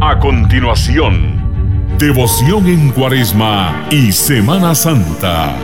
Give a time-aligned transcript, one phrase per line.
[0.00, 1.42] A continuación,
[1.98, 5.56] Devoción en Cuaresma y Semana Santa.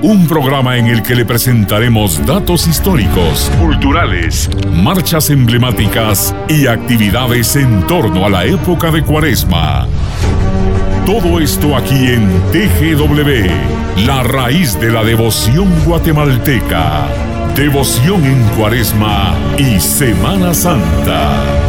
[0.00, 7.86] Un programa en el que le presentaremos datos históricos, culturales, marchas emblemáticas y actividades en
[7.86, 9.88] torno a la época de Cuaresma.
[11.04, 17.06] Todo esto aquí en TGW, la raíz de la devoción guatemalteca.
[17.54, 21.63] Devoción en Cuaresma y Semana Santa.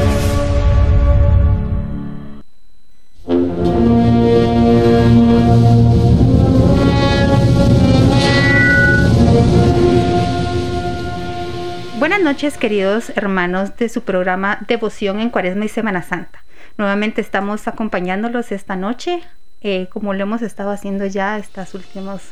[12.26, 16.44] Noches queridos hermanos de su programa Devoción en Cuaresma y Semana Santa.
[16.76, 19.22] Nuevamente estamos acompañándolos esta noche,
[19.62, 22.24] eh, como lo hemos estado haciendo ya estos últimos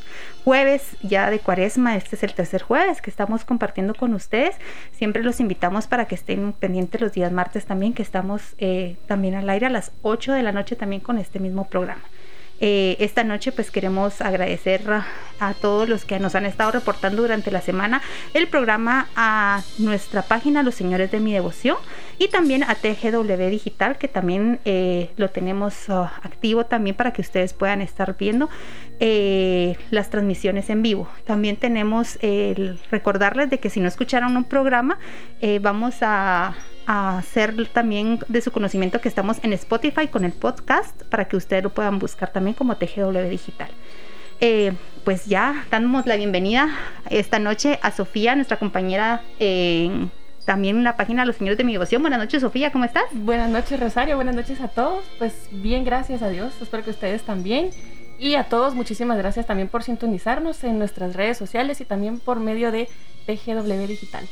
[0.43, 1.95] jueves ya de cuaresma.
[1.95, 4.55] Este es el tercer jueves que estamos compartiendo con ustedes.
[4.93, 9.35] Siempre los invitamos para que estén pendientes los días martes también, que estamos eh, también
[9.35, 12.02] al aire a las 8 de la noche también con este mismo programa.
[12.66, 17.52] Eh, esta noche pues queremos agradecer a, todos los que nos han estado reportando durante
[17.52, 18.02] la semana.
[18.33, 21.75] El programa a nuestra página Los Señores de mi Devoción
[22.23, 27.21] y también a TGW Digital que también eh, lo tenemos uh, activo también para que
[27.21, 28.49] ustedes puedan estar viendo
[28.99, 31.09] eh, las transmisiones en vivo.
[31.25, 34.97] También tenemos el recordarles de que si no escucharon un programa
[35.61, 41.27] vamos a hacer también de su conocimiento que estamos en Spotify con el podcast para
[41.27, 43.69] que ustedes lo puedan buscar también como TGW Digital.
[44.39, 46.69] Eh, pues ya damos la bienvenida
[47.09, 49.21] esta noche a Sofía, nuestra compañera
[50.45, 52.02] también en la página Los Señores de mi Devoción.
[52.02, 53.05] Buenas noches, Sofía, ¿cómo estás?
[53.11, 54.16] Buenas noches, Rosario.
[54.16, 55.03] Buenas noches a todos.
[55.17, 56.53] Pues bien, gracias a Dios.
[56.61, 57.72] Espero que ustedes también.
[58.19, 62.39] Y a todos, muchísimas gracias también por sintonizarnos en nuestras redes sociales y también por
[62.39, 62.88] medio de
[63.25, 64.25] TGW Digital.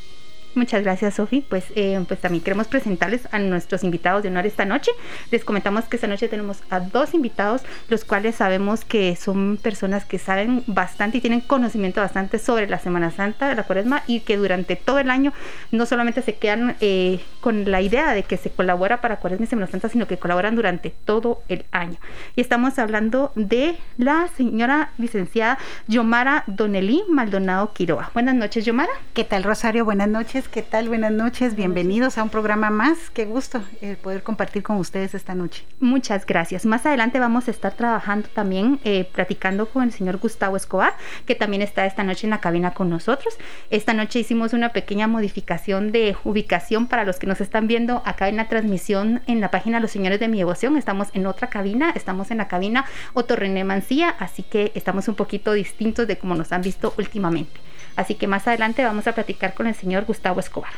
[0.53, 1.45] Muchas gracias, Sofi.
[1.47, 4.91] Pues, eh, pues también queremos presentarles a nuestros invitados de honor esta noche.
[5.31, 10.03] Les comentamos que esta noche tenemos a dos invitados, los cuales sabemos que son personas
[10.03, 14.21] que saben bastante y tienen conocimiento bastante sobre la Semana Santa, de la Cuaresma, y
[14.21, 15.31] que durante todo el año
[15.71, 19.47] no solamente se quedan eh, con la idea de que se colabora para Cuaresma y
[19.47, 21.97] Semana Santa, sino que colaboran durante todo el año.
[22.35, 25.57] Y estamos hablando de la señora licenciada
[25.87, 28.11] Yomara Donelí Maldonado Quiroa.
[28.13, 28.91] Buenas noches, Yomara.
[29.13, 29.85] ¿Qué tal, Rosario?
[29.85, 30.40] Buenas noches.
[30.47, 30.87] ¿Qué tal?
[30.87, 33.09] Buenas noches, bienvenidos a un programa más.
[33.09, 35.65] Qué gusto eh, poder compartir con ustedes esta noche.
[35.79, 36.65] Muchas gracias.
[36.65, 40.93] Más adelante vamos a estar trabajando también, eh, platicando con el señor Gustavo Escobar,
[41.25, 43.37] que también está esta noche en la cabina con nosotros.
[43.69, 48.29] Esta noche hicimos una pequeña modificación de ubicación para los que nos están viendo acá
[48.29, 50.77] en la transmisión en la página Los Señores de mi Devoción.
[50.77, 55.15] Estamos en otra cabina, estamos en la cabina Otto René Mancía, así que estamos un
[55.15, 57.59] poquito distintos de como nos han visto últimamente.
[57.95, 60.71] Así que más adelante vamos a platicar con el señor Gustavo Escobar.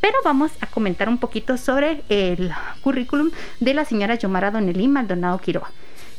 [0.00, 2.52] Pero vamos a comentar un poquito sobre el
[2.82, 3.30] currículum
[3.60, 5.70] de la señora Yomara Donelí Maldonado Quiroga.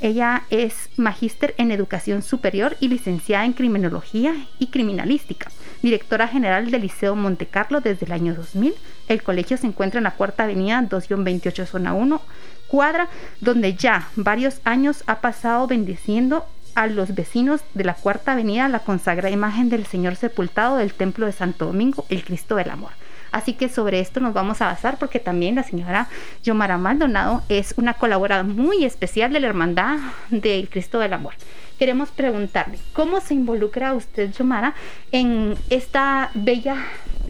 [0.01, 5.51] Ella es magíster en educación superior y licenciada en criminología y criminalística,
[5.81, 8.73] directora general del Liceo Monte Carlo desde el año 2000.
[9.09, 12.21] El colegio se encuentra en la Cuarta Avenida 2-28 Zona 1,
[12.69, 13.09] cuadra,
[13.41, 16.45] donde ya varios años ha pasado bendiciendo
[16.79, 21.25] a los vecinos de la Cuarta Avenida la consagrada imagen del Señor sepultado del Templo
[21.25, 22.91] de Santo Domingo, el Cristo del Amor.
[23.33, 26.07] Así que sobre esto nos vamos a basar porque también la señora
[26.41, 29.97] Yomara Maldonado es una colaboradora muy especial de la Hermandad
[30.29, 31.33] del Cristo del Amor.
[31.77, 34.73] Queremos preguntarle, ¿cómo se involucra usted, Yomara,
[35.11, 36.77] en esta bella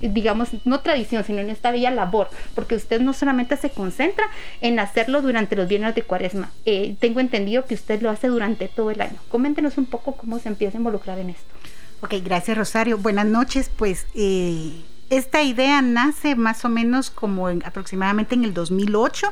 [0.01, 4.25] digamos, no tradición, sino en esta bella labor, porque usted no solamente se concentra
[4.61, 8.67] en hacerlo durante los viernes de cuaresma, eh, tengo entendido que usted lo hace durante
[8.67, 9.17] todo el año.
[9.29, 11.53] Coméntenos un poco cómo se empieza a involucrar en esto.
[12.01, 12.97] Ok, gracias Rosario.
[12.97, 14.71] Buenas noches, pues eh,
[15.09, 19.27] esta idea nace más o menos como aproximadamente en el 2008.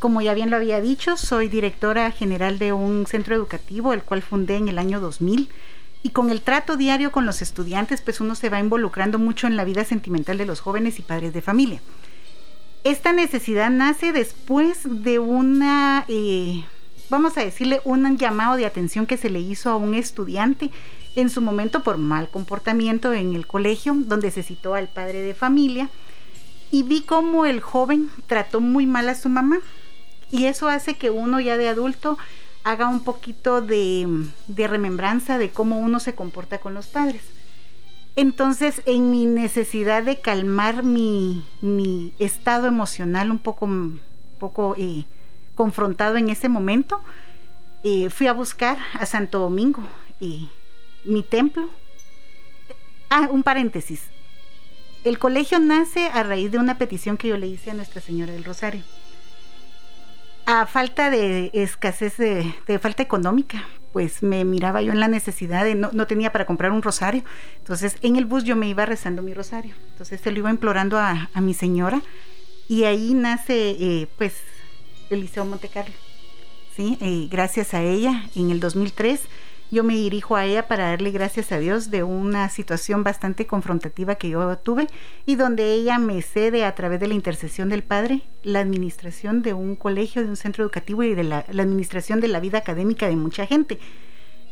[0.00, 4.22] Como ya bien lo había dicho, soy directora general de un centro educativo, el cual
[4.22, 5.50] fundé en el año 2000
[6.02, 9.56] y con el trato diario con los estudiantes, pues uno se va involucrando mucho en
[9.56, 11.80] la vida sentimental de los jóvenes y padres de familia.
[12.84, 16.64] Esta necesidad nace después de una, eh,
[17.10, 20.70] vamos a decirle, un llamado de atención que se le hizo a un estudiante
[21.14, 25.34] en su momento por mal comportamiento en el colegio, donde se citó al padre de
[25.34, 25.90] familia,
[26.70, 29.58] y vi cómo el joven trató muy mal a su mamá.
[30.30, 32.16] Y eso hace que uno ya de adulto
[32.64, 34.06] haga un poquito de,
[34.56, 37.22] remembranza de cómo uno se comporta con los padres.
[38.16, 41.44] Entonces, en mi necesidad de calmar mi,
[42.18, 43.68] estado emocional un poco,
[44.38, 45.04] poco eh,
[45.54, 47.00] confrontado en ese momento,
[47.82, 49.82] eh, fui a buscar a Santo Domingo,
[50.18, 50.50] y
[51.04, 51.70] mi templo.
[53.08, 54.02] Ah, un paréntesis.
[55.02, 58.32] El colegio nace a raíz de una petición que yo le hice a Nuestra Señora
[58.32, 58.82] del Rosario
[60.50, 65.74] a falta de escasez de, falta económica, pues me miraba yo en la necesidad de
[65.74, 67.22] no, no, tenía para comprar un rosario.
[67.58, 69.74] Entonces en el bus yo me iba rezando mi rosario.
[69.90, 72.02] Entonces se lo iba implorando a, mi señora
[72.68, 74.34] y ahí nace eh, pues
[75.10, 75.94] el Liceo Monte Carlo.
[76.76, 76.98] ¿sí?
[77.00, 79.20] Eh, gracias a ella en el 2003
[79.70, 84.16] yo me dirijo a ella para darle gracias a Dios de una situación bastante confrontativa
[84.16, 84.88] que yo tuve
[85.26, 89.52] y donde ella me cede a través de la intercesión del Padre la administración de
[89.52, 93.16] un colegio, de un centro educativo y de la, administración de la vida académica de
[93.16, 93.78] mucha gente.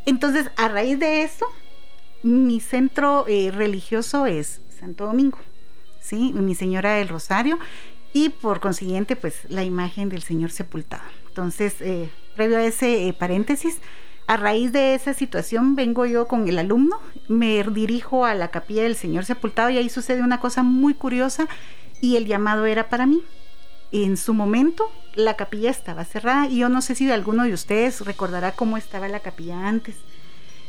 [0.07, 1.47] Entonces, a raíz de eso,
[2.23, 5.39] mi centro eh, religioso es Santo Domingo,
[6.01, 6.33] ¿sí?
[6.35, 7.59] Mi Señora del Rosario
[8.13, 11.03] y por consiguiente, pues la imagen del Señor sepultado.
[11.29, 13.81] Entonces, eh, previo a ese eh, paréntesis,
[14.29, 18.83] a raíz de esa situación vengo yo con el alumno, me dirijo a la capilla
[18.83, 21.49] del Señor Sepultado y ahí sucede una cosa muy curiosa
[22.03, 23.23] y el llamado era para mí.
[23.91, 24.85] En su momento
[25.15, 29.09] la capilla estaba cerrada y yo no sé si alguno de ustedes recordará cómo estaba
[29.09, 29.97] la capilla antes.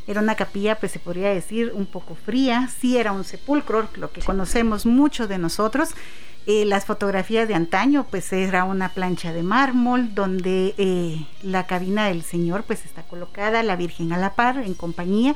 [0.06, 4.10] Era una capilla, pues se podría decir, un poco fría, sí era un sepulcro, lo
[4.10, 5.90] que conocemos mucho de nosotros,
[6.46, 12.08] eh, las fotografías de antaño, pues era una plancha de mármol donde eh, la cabina
[12.08, 15.34] del Señor pues está colocada, la Virgen a la par, en compañía.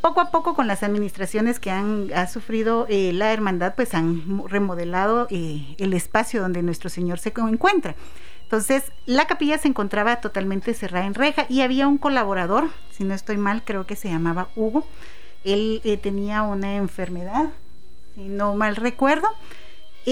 [0.00, 4.46] Poco a poco con las administraciones que han ha sufrido eh, la hermandad, pues han
[4.46, 7.96] remodelado el espacio donde nuestro Señor se encuentra.
[8.42, 13.14] Entonces, la capilla se encontraba totalmente cerrada en reja y había un colaborador, si no
[13.14, 14.86] estoy mal, creo que se llamaba Hugo.
[15.44, 17.46] Él tenía una enfermedad,
[18.14, 19.28] si no mal recuerdo,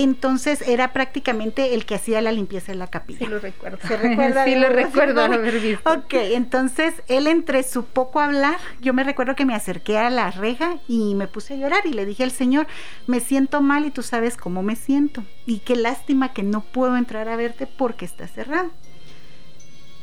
[0.02, 3.20] entonces era prácticamente el que hacía la limpieza de la capilla.
[3.20, 3.79] Sí lo recuerdo.
[3.87, 4.44] ¿Se recuerda?
[4.46, 5.93] sí lo recuerdo haber visto.
[5.93, 10.32] Ok, entonces él entre su poco hablar, yo me recuerdo que me acerqué a la
[10.32, 12.67] reja y me puse a llorar y le dije al Señor,
[13.06, 15.23] me siento mal y tú sabes cómo me siento.
[15.46, 18.70] Y qué lástima que no puedo entrar a verte porque está cerrado.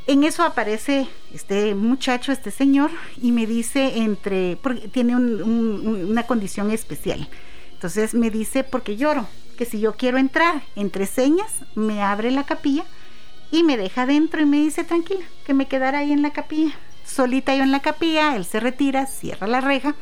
[0.07, 2.91] En eso aparece este muchacho, este señor,
[3.21, 7.29] y me dice entre, porque tiene una condición especial.
[7.81, 12.43] Entonces me dice, porque lloro que si yo quiero entrar entre señas, me abre la
[12.43, 12.83] capilla
[13.49, 16.73] y me deja dentro y me dice tranquila, que me quedara ahí en la capilla.
[17.03, 19.95] Solita yo en la capilla, él se retira, cierra la reja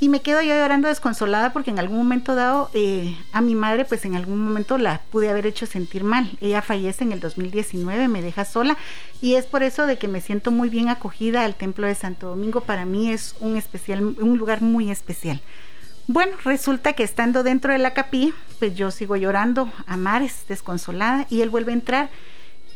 [0.00, 3.84] y me quedo yo llorando desconsolada porque en algún momento dado eh, a mi madre
[3.84, 6.36] pues en algún momento la pude haber hecho sentir mal.
[6.40, 8.76] Ella fallece en el 2019, me deja sola
[9.22, 12.26] y es por eso de que me siento muy bien acogida al templo de Santo
[12.30, 12.62] Domingo.
[12.62, 15.40] Para mí es un especial, un lugar muy especial.
[16.06, 21.26] Bueno, resulta que estando dentro de la capilla, pues yo sigo llorando a mares, desconsolada,
[21.30, 22.10] y él vuelve a entrar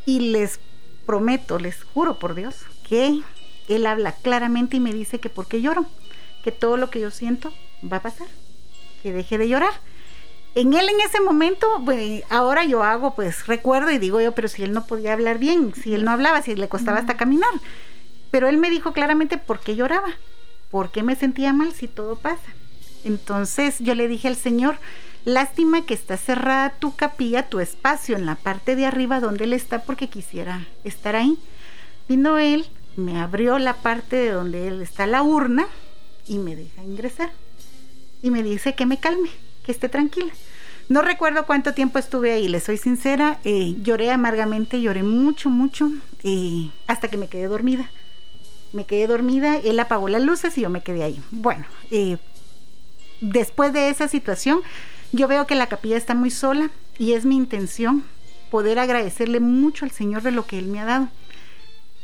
[0.06, 0.60] y les
[1.04, 3.20] prometo, les juro por Dios, que
[3.68, 5.84] él habla claramente y me dice que por qué lloro,
[6.42, 7.52] que todo lo que yo siento
[7.90, 8.28] va a pasar,
[9.02, 9.72] que deje de llorar.
[10.54, 14.48] En él en ese momento, pues, ahora yo hago, pues recuerdo y digo yo, pero
[14.48, 17.52] si él no podía hablar bien, si él no hablaba, si le costaba hasta caminar.
[18.30, 20.08] Pero él me dijo claramente por qué lloraba,
[20.70, 22.57] por qué me sentía mal si todo pasa.
[23.04, 24.76] Entonces yo le dije al Señor,
[25.24, 29.52] lástima que está cerrada tu capilla, tu espacio en la parte de arriba donde Él
[29.52, 31.38] está porque quisiera estar ahí.
[32.08, 32.66] Vino Él,
[32.96, 35.66] me abrió la parte de donde Él está la urna
[36.26, 37.30] y me deja ingresar.
[38.22, 39.30] Y me dice que me calme,
[39.64, 40.32] que esté tranquila.
[40.88, 45.90] No recuerdo cuánto tiempo estuve ahí, le soy sincera, eh, lloré amargamente, lloré mucho, mucho,
[46.24, 47.90] eh, hasta que me quedé dormida.
[48.72, 51.22] Me quedé dormida, él apagó las luces y yo me quedé ahí.
[51.30, 52.16] Bueno, eh,
[53.20, 54.60] después de esa situación,
[55.12, 58.04] yo veo que la capilla está muy sola y es mi intención
[58.50, 61.08] poder agradecerle mucho al Señor de lo que Él me ha dado.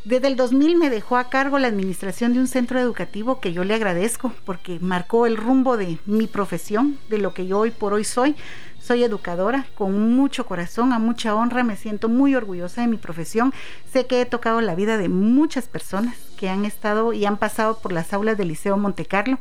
[0.04, 3.64] Desde el 2000 me dejó a cargo la administración de un centro educativo que yo
[3.64, 7.94] le agradezco porque marcó el rumbo de mi profesión, de lo que yo hoy por
[7.94, 8.37] hoy soy.
[8.83, 13.54] Soy educadora con mucho corazón, a mucha honra, me siento muy orgullosa de mi profesión.
[13.90, 17.78] Sé que he tocado la vida de muchas personas que han estado y han pasado
[17.78, 19.38] por las aulas del Liceo Montecarlo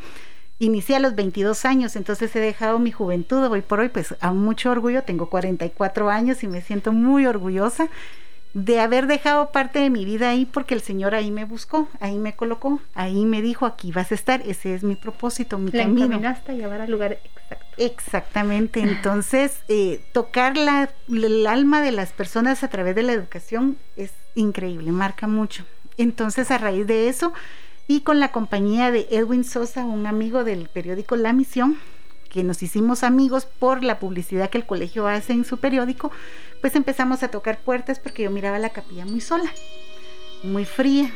[0.60, 3.43] inicié a los 22 años, entonces he dejado mi juventud.
[3.45, 7.89] Hoy por hoy, pues a mucho orgullo, tengo 44 años y me siento muy orgullosa
[8.53, 12.17] de haber dejado parte de mi vida ahí porque el Señor ahí me buscó, ahí
[12.17, 15.83] me colocó, ahí me dijo, aquí vas a estar, ese es mi propósito, mi la
[15.83, 16.22] camino.
[16.27, 17.65] hasta llevar al lugar exacto.
[17.77, 23.77] Exactamente, entonces eh, tocar la, el alma de las personas a través de la educación
[23.98, 25.65] es increíble, marca mucho.
[25.98, 27.33] Entonces a raíz de eso
[27.87, 31.77] y con la compañía de Edwin Sosa, un amigo del periódico La Misión,
[32.29, 36.11] que nos hicimos amigos por la publicidad que el colegio hace en su periódico,
[36.61, 39.51] pues empezamos a tocar puertas porque yo miraba la capilla muy sola,
[40.43, 41.11] muy fría,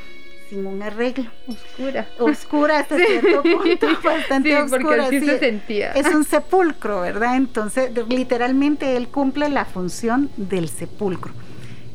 [0.49, 1.29] sin un arreglo.
[1.47, 2.07] Oscura.
[2.19, 5.91] Oscura hasta cierto punto, bastante sí, Porque así se sentía.
[5.93, 7.35] Es un sepulcro, ¿verdad?
[7.35, 11.33] Entonces, literalmente él cumple la función del sepulcro.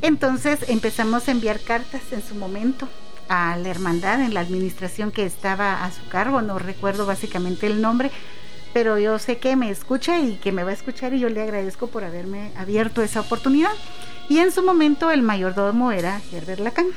[0.01, 2.89] Entonces empezamos a enviar cartas en su momento
[3.33, 7.81] a la hermandad en la administración que estaba a su cargo, no recuerdo básicamente el
[7.81, 8.11] nombre,
[8.75, 11.41] pero yo sé que me escucha y que me va a escuchar y yo le
[11.41, 13.73] agradezco por haberme abierto esa oportunidad.
[14.29, 16.89] Y en su momento el mayordomo era Herbert Lacan.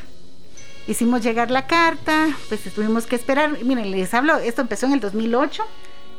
[0.88, 3.64] Hicimos llegar la carta, pues tuvimos que esperar.
[3.64, 5.64] Miren, les hablo, esto empezó en el 2008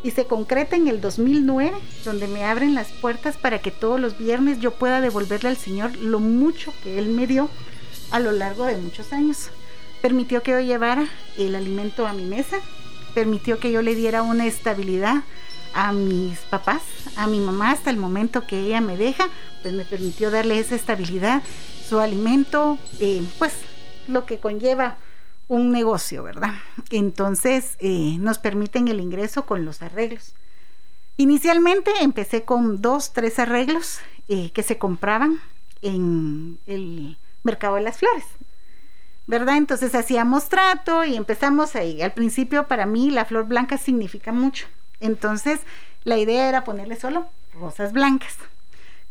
[0.03, 4.17] y se concreta en el 2009, donde me abren las puertas para que todos los
[4.17, 7.51] viernes yo pueda devolverle al Señor lo mucho que Él me dio
[8.11, 9.51] a lo largo de muchos años
[10.07, 12.59] permitió que yo llevara el alimento a mi mesa,
[13.13, 15.25] permitió que yo le diera una estabilidad
[15.75, 16.81] a mis papás,
[17.17, 19.29] a mi mamá hasta el momento que ella me deja,
[19.63, 21.43] pues me permitió darle esa estabilidad,
[21.89, 23.55] su alimento, eh, pues
[24.07, 24.97] lo que conlleva
[25.49, 26.55] un negocio, ¿verdad?
[26.91, 30.35] Entonces eh, nos permiten el ingreso con los arreglos.
[31.17, 33.99] Inicialmente empecé con dos, tres arreglos
[34.29, 35.41] eh, que se compraban
[35.83, 38.25] en el mercado de las flores.
[39.27, 39.57] ¿Verdad?
[39.57, 42.03] Entonces hacíamos trato y empezamos ahí.
[42.03, 44.67] Al principio para mí la flor blanca significa mucho.
[45.01, 45.61] Entonces
[46.05, 48.37] la idea era ponerle solo rosas blancas.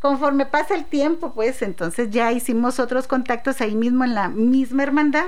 [0.00, 4.82] Conforme pasa el tiempo, pues entonces ya hicimos otros contactos ahí mismo en la misma
[4.82, 5.26] hermandad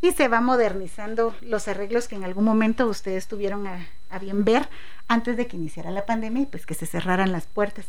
[0.00, 3.88] y se va modernizando los arreglos que en algún momento ustedes tuvieron a,
[4.20, 4.68] bien ver
[5.08, 7.86] antes de que iniciara la pandemia y pues que se cerraran las puertas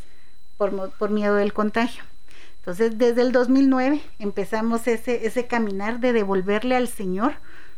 [0.56, 2.02] por, por miedo del contagio.
[2.66, 7.34] Entonces, desde el 2009 empezamos ese, ese caminar de devolverle al Señor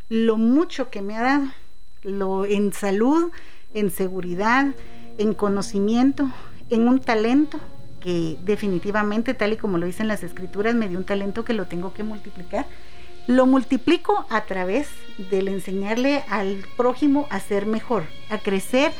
[0.09, 1.49] lo mucho que me ha dado,
[2.05, 3.31] lo en salud,
[3.75, 4.69] en seguridad,
[5.19, 6.31] en conocimiento,
[6.71, 7.61] en un talento
[8.01, 11.67] que definitivamente, tal y como lo dicen las escrituras, me dio un talento que lo
[11.67, 12.65] tengo que multiplicar.
[13.27, 14.89] Lo multiplico a través
[15.31, 18.93] del enseñarle al prójimo a ser mejor, a crecer,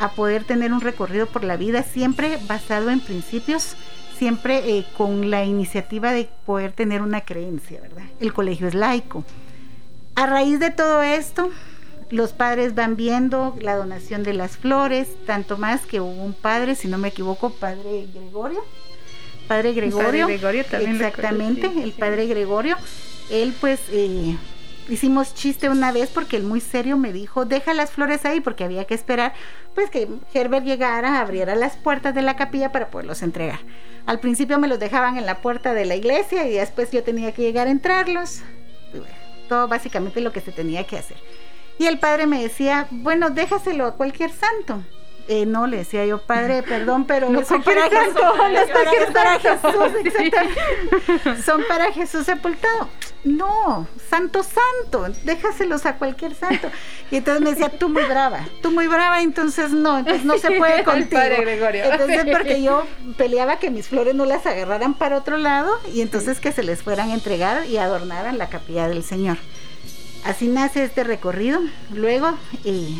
[0.00, 3.76] a poder tener un recorrido por la vida siempre basado en principios
[4.18, 8.04] siempre eh, con la iniciativa de poder tener una creencia, ¿verdad?
[8.20, 9.24] El colegio es laico.
[10.14, 11.50] A raíz de todo esto,
[12.10, 16.74] los padres van viendo la donación de las flores, tanto más que hubo un padre,
[16.74, 18.64] si no me equivoco, padre Gregorio.
[19.48, 20.26] Padre Gregorio.
[20.26, 20.96] Gregorio también.
[20.96, 22.76] Exactamente, el padre Gregorio.
[23.30, 24.36] Él pues eh,
[24.88, 28.64] hicimos chiste una vez porque él muy serio me dijo, deja las flores ahí porque
[28.64, 29.32] había que esperar
[29.74, 33.60] pues que Herbert llegara, abriera las puertas de la capilla para poderlos entregar.
[34.06, 37.32] Al principio me los dejaban en la puerta de la iglesia y después yo tenía
[37.32, 38.42] que llegar a entrarlos.
[39.48, 41.16] todo básicamente lo que se tenía que hacer.
[41.78, 44.82] Y el padre me decía, bueno, déjaselo a cualquier santo.
[45.26, 48.14] Eh, no, le decía yo, padre, perdón, pero no son para, Jesús,
[49.12, 49.74] para, Jesús,
[50.04, 51.42] exactamente.
[51.42, 52.88] son para Jesús sepultado.
[53.24, 56.68] No, santo, santo, déjaselos a cualquier santo.
[57.10, 60.50] Y entonces me decía, tú muy brava, tú muy brava, entonces no, entonces no se
[60.52, 61.22] puede contigo.
[61.22, 66.38] Entonces porque yo peleaba que mis flores no las agarraran para otro lado y entonces
[66.38, 69.38] que se les fueran a entregar y adornaran la capilla del Señor.
[70.24, 71.60] Así nace este recorrido.
[71.92, 72.94] Luego, eh,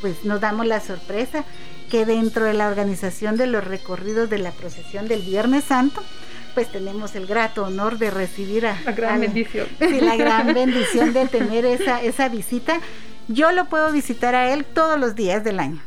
[0.00, 1.44] pues nos damos la sorpresa
[1.90, 6.02] que dentro de la organización de los recorridos de la procesión del Viernes Santo,
[6.54, 9.68] pues tenemos el grato honor de recibir a la gran bendición.
[9.78, 12.80] Sí, la gran bendición de tener esa, esa visita.
[13.28, 15.82] Yo lo puedo visitar a él todos los días del año.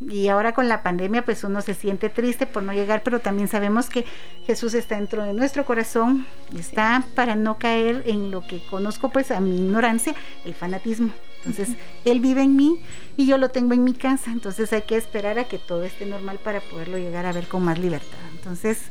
[0.00, 3.48] Y ahora con la pandemia, pues uno se siente triste por no llegar, pero también
[3.48, 4.04] sabemos que
[4.46, 6.26] Jesús está dentro de nuestro corazón,
[6.58, 11.10] está para no caer en lo que conozco, pues a mi ignorancia, el fanatismo.
[11.38, 12.80] Entonces, Él vive en mí
[13.16, 14.32] y yo lo tengo en mi casa.
[14.32, 17.64] Entonces, hay que esperar a que todo esté normal para poderlo llegar a ver con
[17.64, 18.18] más libertad.
[18.32, 18.90] Entonces,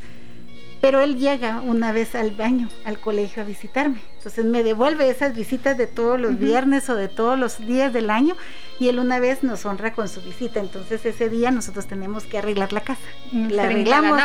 [0.84, 4.02] pero Él llega una vez al baño, al colegio a visitarme.
[4.18, 8.10] Entonces, me devuelve esas visitas de todos los viernes o de todos los días del
[8.10, 8.36] año
[8.82, 10.60] y Él una vez nos honra con su visita.
[10.60, 13.00] Entonces, ese día nosotros tenemos que arreglar la casa.
[13.32, 14.20] La arreglamos,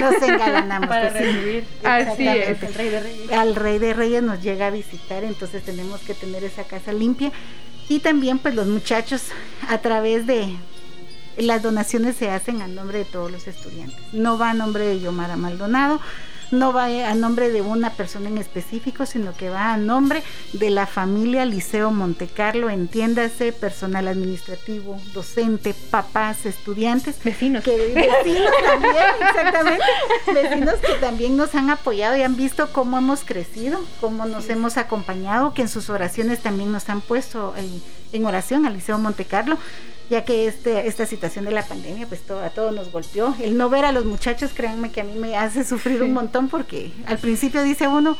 [0.00, 0.88] nos engalanamos.
[0.88, 1.64] para pues recibir.
[1.82, 2.62] Así es.
[2.62, 3.32] Al rey de Reyes.
[3.32, 7.32] Al Rey de Reyes nos llega a visitar, entonces tenemos que tener esa casa limpia
[7.88, 9.30] y también pues los muchachos
[9.68, 10.54] a través de
[11.36, 13.98] las donaciones se hacen a nombre de todos los estudiantes.
[14.12, 16.00] No va a nombre de Yomara Maldonado,
[16.50, 20.22] no va a nombre de una persona en específico, sino que va a nombre
[20.52, 27.22] de la familia Liceo Montecarlo, entiéndase, personal administrativo, docente, papás, estudiantes.
[27.22, 27.64] Vecinos.
[27.64, 28.96] Que, vecinos también,
[29.28, 29.84] exactamente.
[30.32, 34.76] Vecinos que también nos han apoyado y han visto cómo hemos crecido, cómo nos hemos
[34.76, 37.82] acompañado, que en sus oraciones también nos han puesto en,
[38.14, 39.58] en oración al Liceo Montecarlo
[40.10, 43.34] ya que este, esta situación de la pandemia pues todo, a todos nos golpeó.
[43.40, 46.48] El no ver a los muchachos, créanme que a mí me hace sufrir un montón
[46.48, 48.16] porque al principio dice uno,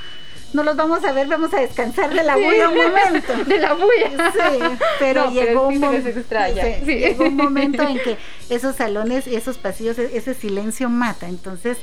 [0.54, 3.44] no los vamos a ver, vamos a descansar de la bulla un momento.
[3.46, 4.32] De la bulla.
[4.32, 8.16] Sí, pero, llegó, un llegó un momento en que
[8.50, 11.28] esos salones esos pasillos, e-, ese silencio mata.
[11.28, 11.78] Entonces,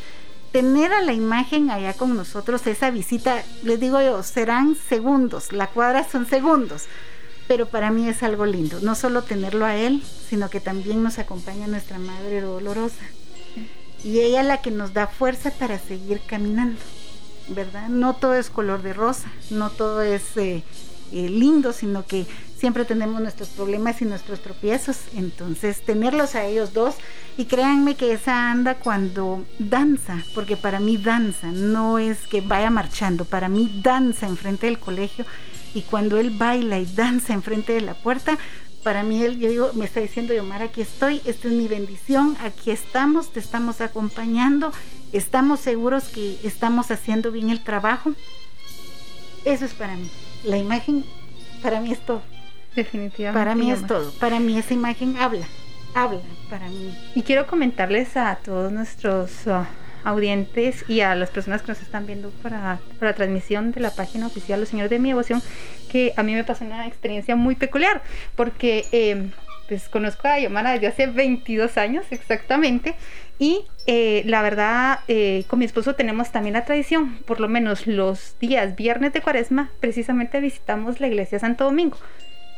[0.53, 5.68] tener a la imagen allá con nosotros, esa visita, les digo yo, serán segundos, la
[5.68, 6.86] cuadra son segundos,
[7.51, 11.20] pero para mí es algo lindo, no solo tenerlo a él, sino que también nos
[11.20, 13.03] acompaña nuestra Madre Dolorosa.
[14.05, 16.79] Y ella la que nos da fuerza para seguir caminando,
[17.50, 17.89] ¿verdad?
[17.89, 20.63] No todo es color de rosa, no todo es eh,
[21.12, 22.25] eh, lindo, sino que
[22.58, 25.00] siempre tenemos nuestros problemas y nuestros tropiezos.
[25.13, 26.96] Entonces, tenerlos a ellos dos,
[27.38, 32.70] y créanme que esa anda cuando danza, porque para mí danza, no es que vaya
[32.70, 35.25] marchando, para mí danza enfrente del colegio,
[35.74, 38.38] y cuando él baila y danza enfrente de la puerta,
[38.84, 42.36] para mí él, yo digo, me está diciendo, Yomar, aquí estoy, esta es mi bendición,
[42.42, 44.72] aquí estamos, te estamos acompañando,
[45.12, 48.13] estamos seguros que estamos haciendo bien el trabajo.
[49.46, 50.10] Eso es para mí.
[50.44, 51.06] La imagen
[51.62, 52.22] para mí es todo.
[52.75, 53.40] Definitivamente.
[53.40, 54.12] Para mí es todo.
[54.13, 55.46] Para mí esa imagen habla,
[55.94, 56.96] habla para mí.
[57.16, 59.66] Y quiero comentarles a todos nuestros uh,
[60.03, 64.27] audientes y a las personas que nos están viendo para, la transmisión de la página
[64.27, 65.41] oficial Los Señores de mi Devoción
[65.91, 68.01] que a mí me pasó una experiencia muy peculiar
[68.36, 69.31] porque em,
[69.67, 72.96] pues conozco a Yomara desde hace 22 años exactamente
[73.39, 77.88] y eh, la verdad eh, con mi esposo tenemos también la tradición, por lo menos
[77.88, 81.98] los días viernes de cuaresma precisamente visitamos la iglesia Santo Domingo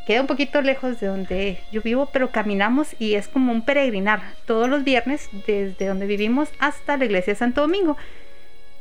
[0.05, 4.21] queda un poquito lejos de donde yo vivo, pero caminamos y es como un peregrinar
[4.45, 7.97] todos los viernes desde donde vivimos hasta la iglesia de Santo Domingo.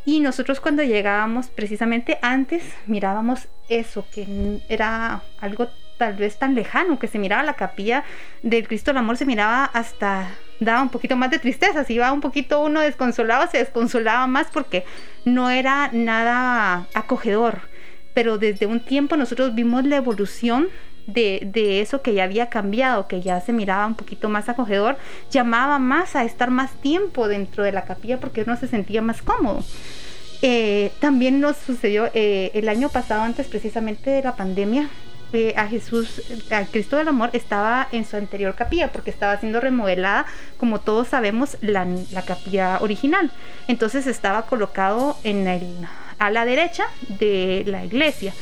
[0.05, 6.99] Y nosotros cuando llegábamos, precisamente antes, mirábamos eso, que era algo tal vez tan lejano,
[6.99, 8.02] que se miraba la capilla
[8.43, 12.12] del Cristo del Amor, se miraba hasta, daba un poquito más de tristeza, si iba
[12.12, 14.85] un poquito uno desconsolado, se desconsolaba más porque
[15.25, 17.61] no era nada acogedor.
[18.14, 20.69] Pero desde un tiempo nosotros vimos la evolución
[21.06, 24.97] de, eso que ya había cambiado, que ya se miraba un poquito más acogedor,
[25.30, 29.23] llamaba más a estar más tiempo dentro de la capilla porque uno se sentía más
[29.23, 29.64] cómodo.
[30.42, 34.88] Eh, también nos sucedió eh, el año pasado, antes precisamente de la pandemia,
[35.32, 39.60] eh, a Jesús, a Cristo del Amor, estaba en su anterior capilla porque estaba siendo
[39.60, 40.26] remodelada,
[40.58, 43.30] como todos sabemos, la, la capilla original.
[43.67, 45.62] Entonces estaba colocado en el,
[46.19, 48.34] a la derecha de la iglesia.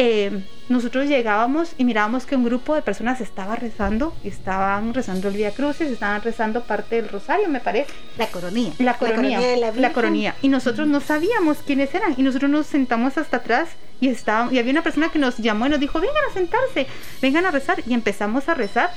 [0.00, 5.34] Eh, nosotros llegábamos y mirábamos que un grupo de personas estaba rezando, estaban rezando el
[5.34, 7.92] Vía Crucis, estaban rezando parte del rosario, me parece.
[8.16, 8.72] La coronía.
[8.78, 9.40] La coronía.
[9.74, 10.34] La, coronía.
[10.40, 12.14] Y nosotros no sabíamos quiénes eran.
[12.16, 15.66] Y nosotros nos sentamos hasta atrás y, estaba, y había una persona que nos llamó
[15.66, 16.86] y nos dijo, vengan a sentarse,
[17.20, 17.82] vengan a rezar.
[17.84, 18.90] Y empezamos a rezar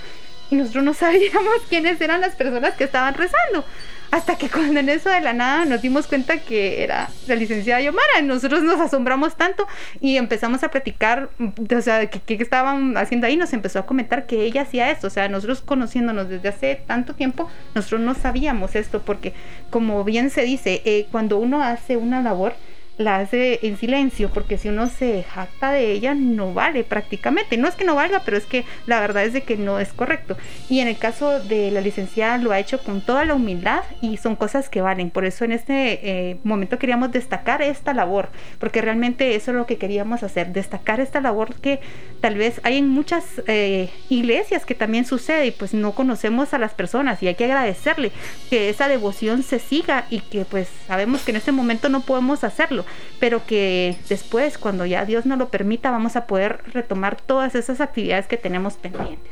[0.52, 3.66] y nosotros no sabíamos quiénes eran las personas que estaban rezando.
[4.12, 7.80] Hasta que cuando en eso de la nada nos dimos cuenta que era la licenciada
[7.80, 9.66] Yomara, nosotros nos asombramos tanto
[10.02, 14.44] y empezamos a platicar, o sea, qué estaban haciendo ahí, nos empezó a comentar que
[14.44, 19.02] ella hacía esto, o sea, nosotros conociéndonos desde hace tanto tiempo, nosotros no sabíamos esto,
[19.02, 19.34] porque
[19.70, 22.54] como bien se dice, eh, cuando uno hace una labor,
[23.02, 27.58] la hace en silencio, porque si uno se jacta de ella, no vale prácticamente.
[27.58, 29.94] No es que no valga, pero es que la verdad es de que no es
[29.94, 30.38] correcto.
[30.70, 34.18] Y en el caso de la licenciada lo ha hecho con toda la humildad y
[34.18, 35.10] son cosas que valen.
[35.10, 39.66] Por eso en este eh, momento queríamos destacar esta labor, porque realmente eso es lo
[39.66, 41.80] que queríamos hacer, destacar esta labor que
[42.22, 46.58] tal vez hay en muchas eh, iglesias que también sucede y pues no conocemos a
[46.58, 48.12] las personas y hay que agradecerle
[48.50, 52.44] que esa devoción se siga y que pues sabemos que en este momento no podemos
[52.44, 52.86] hacerlo
[53.20, 57.82] pero que después, cuando ya Dios nos lo permita, vamos a poder retomar todas esas
[57.82, 59.32] actividades que tenemos pendientes.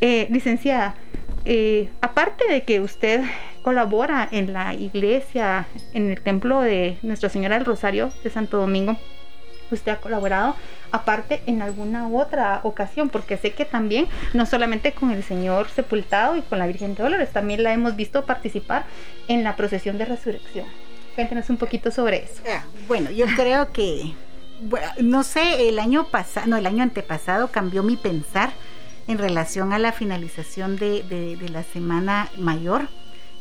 [0.00, 0.94] Eh, licenciada,
[1.44, 3.22] eh, aparte de que usted
[3.62, 8.96] colabora en la iglesia, en el templo de Nuestra Señora del Rosario de Santo Domingo,
[9.70, 10.56] usted ha colaborado
[10.90, 16.36] aparte en alguna otra ocasión, porque sé que también, no solamente con el Señor sepultado
[16.36, 18.84] y con la Virgen de Dolores, también la hemos visto participar
[19.28, 20.66] en la procesión de resurrección.
[21.20, 22.40] Cuéntenos un poquito sobre eso.
[22.50, 24.14] Ah, bueno, yo creo que,
[25.02, 28.54] no sé, el año pasado, no, el año antepasado cambió mi pensar
[29.06, 32.88] en relación a la finalización de, la Semana Mayor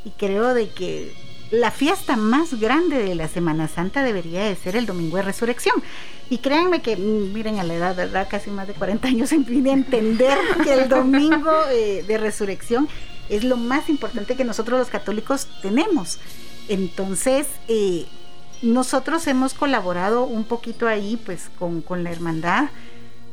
[0.03, 1.13] y creo de que
[1.51, 5.81] la fiesta más grande de la Semana Santa debería de ser el Domingo de Resurrección.
[6.29, 8.27] Y créanme que, mm, miren a la edad, ¿verdad?
[8.29, 12.89] Casi más de 40 años en fin de entender que el Domingo eh, de Resurrección
[13.29, 16.19] es lo más importante que nosotros los católicos tenemos.
[16.69, 18.05] Entonces, eh,
[18.61, 22.69] nosotros hemos colaborado un poquito ahí, pues, con, la hermandad.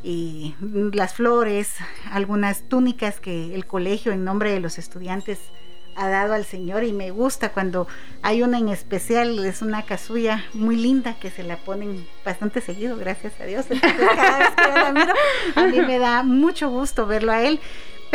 [0.02, 0.54] y
[0.92, 1.74] las flores,
[2.10, 5.38] algunas túnicas que el colegio en nombre de los estudiantes
[5.96, 7.88] ha dado al Señor y me gusta cuando
[8.22, 12.96] hay una en especial, es una casulla muy linda que se la ponen bastante seguido,
[12.96, 13.66] gracias a Dios.
[13.66, 15.08] cada vez
[15.56, 17.60] a mí me da mucho gusto verlo a él.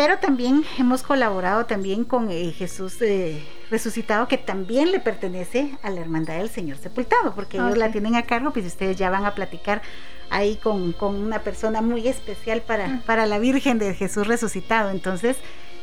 [0.04, 5.92] Pero también hemos colaborado también con eh, Jesús eh, resucitado que también le pertenece a
[5.92, 9.26] la hermandad del Señor sepultado, porque ellos la tienen a cargo, pues ustedes ya van
[9.26, 9.84] a platicar
[10.32, 14.90] ahí con, una persona muy especial para, para la Virgen de Jesús resucitado.
[14.90, 15.38] Entonces,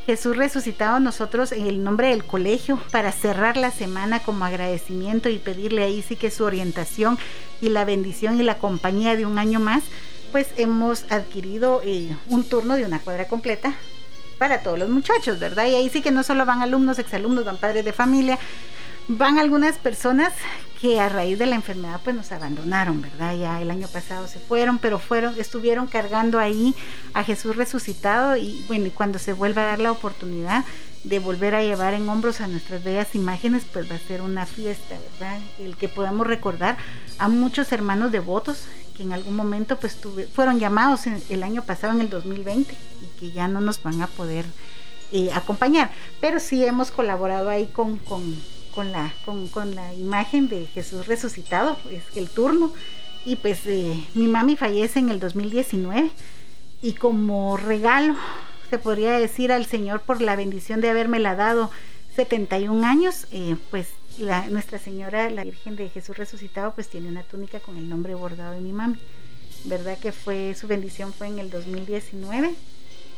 [0.04, 5.38] Jesús resucitado nosotros en el nombre del colegio para cerrar la semana como agradecimiento y
[5.38, 7.20] pedirle ahí sí que su orientación
[7.60, 9.84] y la bendición y la compañía de un año más,
[10.32, 13.76] pues hemos adquirido eh, un turno de una cuadra completa
[14.38, 15.66] para todos los muchachos, ¿verdad?
[15.66, 18.38] Y ahí sí que no solo van alumnos, exalumnos, van padres de familia,
[19.08, 20.32] van algunas personas
[20.80, 23.36] que a raíz de la enfermedad pues nos abandonaron, ¿verdad?
[23.36, 26.74] Ya el año pasado se fueron, pero fueron, estuvieron cargando ahí
[27.14, 30.64] a Jesús resucitado y bueno, y cuando se vuelva a dar la oportunidad
[31.04, 34.46] de volver a llevar en hombros a nuestras bellas imágenes, pues va a ser una
[34.46, 35.38] fiesta, ¿verdad?
[35.58, 36.76] El que podamos recordar
[37.18, 38.64] a muchos hermanos devotos
[38.96, 39.96] que en algún momento pues
[40.32, 44.08] fueron llamados el año pasado, en el 2020, y que ya no nos van a
[44.08, 44.44] poder
[45.12, 48.36] eh, acompañar, pero sí hemos colaborado ahí con, con
[48.78, 52.72] con la, con, la imagen de Jesús resucitado, es el turno.
[53.24, 56.12] Y pues eh, mi mami fallece en el 2019
[56.80, 58.14] y como regalo,
[58.68, 61.70] se podría decir al Señor por la bendición de haberme la dado
[62.16, 67.22] 71 años, eh, pues la, Nuestra Señora, la Virgen de Jesús resucitado, pues tiene una
[67.22, 68.98] túnica con el nombre bordado de mi mami.
[69.64, 72.54] ¿Verdad que fue, su bendición fue en el 2019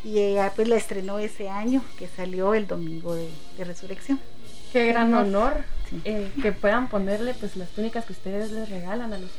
[0.04, 4.18] y ella pues la estrenó ese año que salió el domingo de resurrección.
[4.72, 5.64] Qué gran honor
[6.04, 9.30] eh, que puedan ponerle pues las túnicas que ustedes les regalan a los,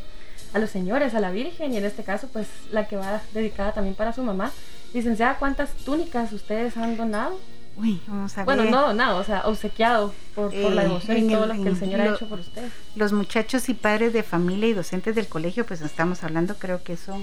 [0.54, 3.74] a los señores, a la Virgen y en este caso pues la que va dedicada
[3.74, 4.52] también para su mamá.
[4.94, 7.40] Licenciada, ¿cuántas túnicas ustedes han donado?
[7.78, 11.54] Uy, vamos a bueno, no donado, o sea, obsequiado por, la devoción y todo lo
[11.54, 12.72] que el Señor ha hecho por ustedes.
[12.96, 16.98] Los muchachos y padres de familia y docentes del colegio, pues estamos hablando, creo que
[16.98, 17.22] son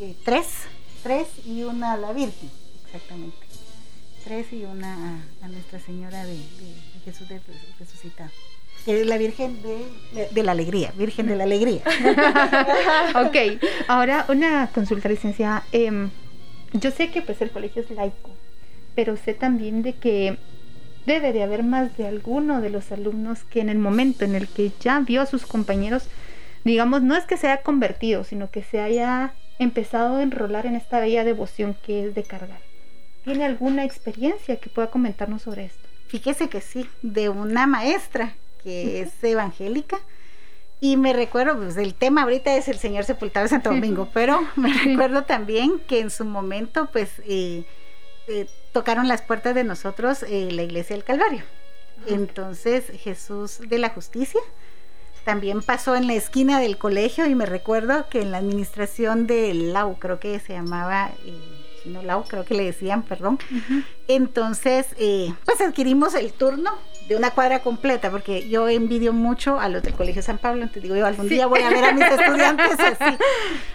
[0.00, 0.46] eh, tres,
[1.02, 2.50] tres y una a la Virgen,
[2.86, 3.36] exactamente.
[4.24, 6.38] Tres y una a, Nuestra Señora de
[7.04, 7.28] Jesús
[7.78, 8.30] resucitado.
[8.86, 9.58] Es la Virgen
[10.32, 11.82] de, la Alegría, Virgen de la Alegría.
[13.14, 15.64] ok, ahora una consulta, licenciada.
[15.72, 16.10] Em,
[16.72, 18.30] yo sé que pues el colegio es laico,
[18.94, 20.36] pero sé también de que
[21.06, 24.48] debe de haber más de alguno de los alumnos que en el momento en el
[24.48, 26.08] que ya vio a sus compañeros,
[26.64, 30.74] digamos, no es que se haya convertido, sino que se haya empezado a enrolar en
[30.74, 32.60] esta bella devoción que es de cargar.
[33.24, 35.92] ¿Tiene alguna experiencia que pueda comentarnos sobre esto?
[36.12, 39.98] fíjese que sí, de una maestra que es evangélica.
[40.80, 44.40] Y me recuerdo, pues el tema ahorita es el Señor Sepultado de Santo Domingo, pero
[44.56, 47.64] me recuerdo también que en su momento, pues, eh,
[48.26, 51.44] eh, tocaron las puertas de nosotros eh, la iglesia del Calvario.
[52.06, 54.40] Entonces, Jesús de la Justicia
[55.24, 59.54] también pasó en la esquina del colegio y me recuerdo que en la administración de
[59.54, 61.12] Lau, creo que se llamaba
[61.84, 63.38] no Lau, creo que le decían, perdón.
[64.08, 66.72] Entonces, eh, pues adquirimos el turno
[67.08, 70.82] de una cuadra completa, porque yo envidio mucho a los del Colegio San Pablo, entonces
[70.84, 73.16] digo, yo algún día voy a ver a mis estudiantes así.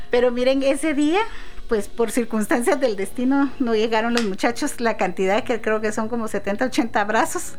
[0.09, 1.21] Pero miren, ese día
[1.67, 6.07] pues por circunstancias del destino no llegaron los muchachos, la cantidad que creo que son
[6.07, 7.55] como 70, 80 abrazos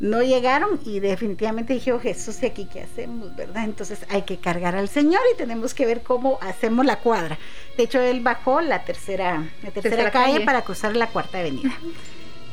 [0.00, 3.64] no llegaron y definitivamente dije, oh Jesús, ¿y aquí qué hacemos, verdad?
[3.64, 7.38] Entonces hay que cargar al Señor y tenemos que ver cómo hacemos la cuadra.
[7.76, 11.72] De hecho, él bajó la tercera, la tercera, calle, para cruzar la cuarta avenida.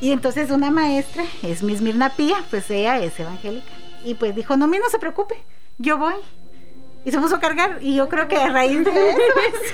[0.02, 3.72] Y entonces una maestra, es Miss Mirna Pía, pues ella es evangélica.
[4.04, 5.36] Y pues dijo, no, mí no se preocupe,
[5.78, 6.16] yo voy
[7.06, 9.20] y se puso a cargar y yo creo que a raíz de eso,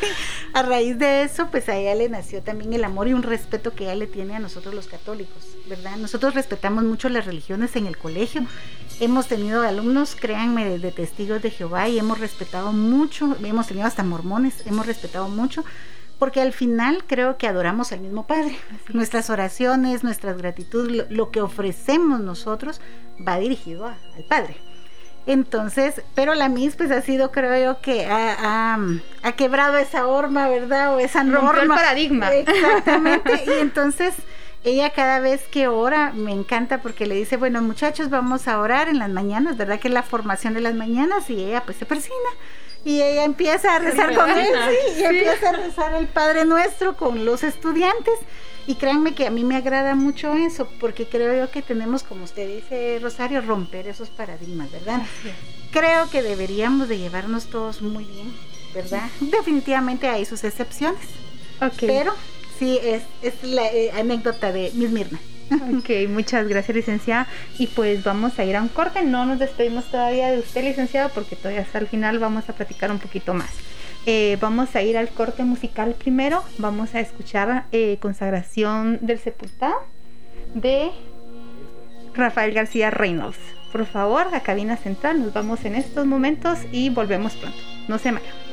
[0.54, 3.74] a raíz de eso, pues a ella le nació también el amor y un respeto
[3.74, 5.96] que ella le tiene a nosotros los católicos, ¿verdad?
[5.96, 8.46] Nosotros respetamos mucho las religiones en el colegio,
[9.00, 14.04] hemos tenido alumnos, créanme, de, testigos de Jehová y hemos respetado mucho, hemos tenido hasta
[14.04, 15.64] mormones, hemos respetado mucho
[16.20, 18.56] porque al final creo que adoramos al mismo Padre.
[18.94, 22.80] Nuestras oraciones, nuestra gratitud, lo, que ofrecemos nosotros
[23.28, 24.58] va dirigido al Padre.
[25.28, 28.78] Entonces, pero la Miss pues ha sido, creo yo, que ha,
[29.38, 30.96] quebrado esa horma, ¿verdad?
[30.96, 31.62] O esa norma.
[31.62, 32.34] el paradigma.
[32.34, 33.44] Exactamente.
[33.48, 34.16] y entonces
[34.64, 38.90] ella cada vez que ora me encanta porque le dice, bueno muchachos, vamos a orar
[38.90, 39.80] en las mañanas, ¿verdad?
[39.80, 42.16] Que es la formación de las mañanas y ella pues se persina
[42.84, 46.96] y ella empieza a rezar con él, sí, y empieza a rezar el Padre Nuestro
[46.96, 48.16] con los estudiantes.
[48.68, 52.24] Y créanme que a mí me agrada mucho eso, porque creo yo que tenemos, como
[52.24, 55.02] usted dice, Rosario, romper esos paradigmas, ¿verdad?
[55.72, 58.34] Creo que deberíamos de llevarnos todos muy bien,
[58.74, 59.10] ¿verdad?
[59.20, 61.02] Definitivamente hay sus excepciones.
[61.80, 62.14] Pero
[62.58, 65.20] sí, es, es la eh, anécdota de Miss Mirna.
[65.78, 67.28] Ok, muchas gracias, licenciada.
[67.58, 69.04] Y pues vamos a ir a un corte.
[69.04, 72.90] No nos despedimos todavía de usted, licenciado, porque todavía hasta el final vamos a platicar
[72.90, 73.50] un poquito más.
[74.06, 76.44] Eh, vamos a ir al corte musical primero.
[76.58, 79.76] Vamos a escuchar eh, Consagración del Sepultado
[80.56, 80.92] de
[82.14, 83.40] Rafael García Reynolds.
[83.72, 87.58] Por favor, a cabina central, nos vamos en estos momentos y volvemos pronto.
[87.88, 88.51] No se vayan.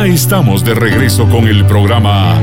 [0.00, 2.40] Estamos de regreso con el programa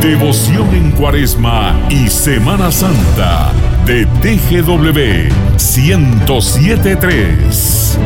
[0.00, 3.50] Devoción en Cuaresma y Semana Santa
[3.84, 5.28] de TGW
[5.58, 7.98] 1073.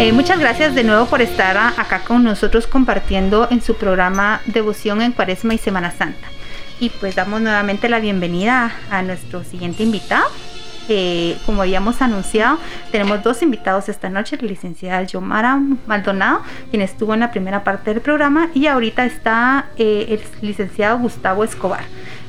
[0.00, 5.00] Eh, muchas gracias de nuevo por estar acá con nosotros compartiendo en su programa Devoción
[5.02, 6.35] en Cuaresma y Semana Santa.
[6.78, 10.26] Y pues damos nuevamente la bienvenida a nuestro siguiente invitado.
[10.88, 12.58] Eh, como habíamos anunciado,
[12.92, 17.92] tenemos dos invitados esta noche, la licenciada Yomara Maldonado, quien estuvo en la primera parte
[17.92, 21.82] del programa, y ahorita está eh, el licenciado Gustavo Escobar.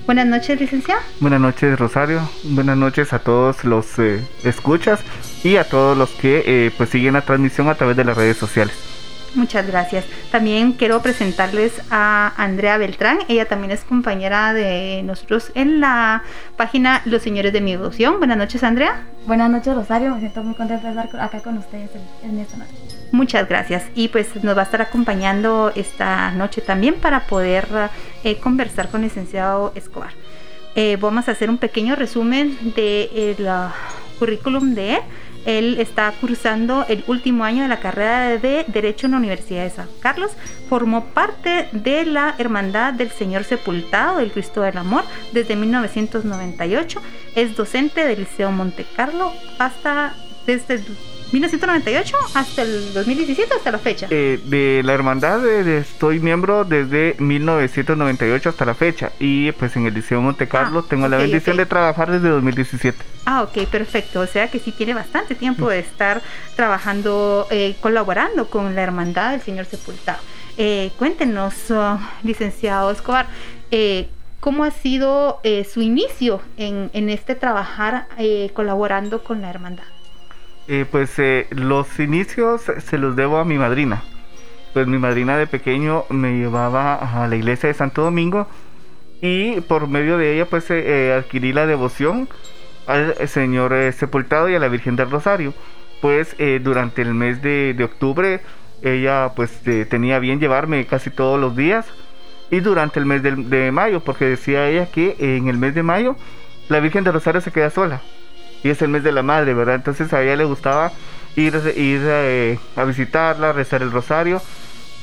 [0.07, 1.01] Buenas noches, licenciado.
[1.19, 2.27] Buenas noches, Rosario.
[2.45, 5.01] Buenas noches a todos los eh, escuchas
[5.43, 8.86] y a todos los que pues siguen la transmisión a través de las redes sociales.
[9.37, 10.03] Muchas gracias.
[10.31, 13.19] También quiero presentarles a Andrea Beltrán.
[13.27, 16.23] Ella también es compañera de nosotros en la
[16.55, 18.17] página Los Señores de mi Devoción.
[18.17, 19.03] Buenas noches, Andrea.
[19.27, 20.15] Buenas noches, Rosario.
[20.15, 21.91] Me siento muy contenta de estar acá con ustedes
[22.23, 22.73] en esta noche.
[23.11, 23.83] Muchas gracias.
[23.93, 27.67] Y pues nos va a estar acompañando esta noche también para poder
[28.23, 30.13] eh, conversar con el licenciado Escobar.
[30.75, 33.71] Eh, vamos a hacer un pequeño resumen del de ah,
[34.17, 35.01] currículum de él
[35.47, 39.69] él está cursando el último año de la carrera de Derecho en la Universidad de
[39.69, 40.31] San Carlos.
[40.67, 47.01] Formó parte de la Hermandad del Señor Sepultado del Cristo del Amor desde 1998.
[47.35, 50.13] Es docente del Liceo Monte Carlo hasta
[50.45, 50.83] desde
[51.31, 54.07] 1998 hasta el 2017, hasta la fecha.
[54.09, 59.93] Eh, de la hermandad estoy miembro desde 1998 hasta la fecha y pues en el
[59.93, 62.97] Liceo Monte Carlo ah, tengo la bendición de trabajar desde 2017.
[63.25, 64.21] Ah, ok, perfecto.
[64.21, 66.21] O sea que sí tiene bastante tiempo de estar
[66.55, 70.19] trabajando, eh, colaborando con la hermandad del Señor Sepultado.
[70.57, 73.27] Eh, cuéntenos, oh, licenciado Escobar,
[74.39, 78.07] ¿cómo ha sido su inicio en, en este trabajar
[78.53, 79.96] colaborando con la hermandad?
[80.69, 84.03] Eh, pues eh, los inicios se los debo a mi madrina.
[84.73, 88.47] Pues mi madrina de pequeño me llevaba a la iglesia de Santo Domingo
[89.21, 92.27] y por medio de ella pues eh, adquirí la devoción
[92.85, 95.53] al Señor sepultado y a la Virgen del Rosario.
[96.01, 98.41] Pues durante el mes de, octubre
[98.83, 101.87] ella pues tenía bien llevarme casi todos los días
[102.51, 106.15] y durante el mes de mayo porque decía ella que en el mes de mayo
[106.69, 108.01] la Virgen del Rosario se queda sola
[108.67, 109.75] y es el mes de la madre, ¿verdad?
[109.75, 110.91] Entonces a ella le gustaba
[111.37, 114.41] ir, ir eh, a visitarla, rezar el rosario.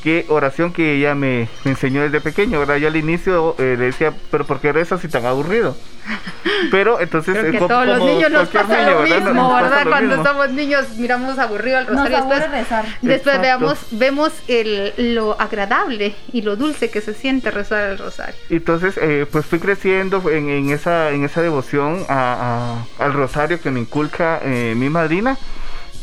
[0.05, 2.77] Qué oración que ella me, enseñó desde pequeño, ¿verdad?
[2.77, 5.75] Yo al inicio eh, le decía, pero ¿por qué rezas si tan aburrido?
[6.71, 7.35] Pero entonces...
[7.39, 9.87] Creo que todos los niños nos pasa lo mismo, ¿verdad?
[9.89, 12.19] Cuando somos niños miramos aburrido el rosario.
[12.19, 12.85] después, rezar.
[13.01, 18.35] después veamos, vemos el, lo agradable y lo dulce que se siente rezar el rosario.
[18.51, 23.71] Entonces, eh, pues fui creciendo en, en, esa, en esa devoción a, al rosario que
[23.71, 25.39] me inculca eh, mi madrina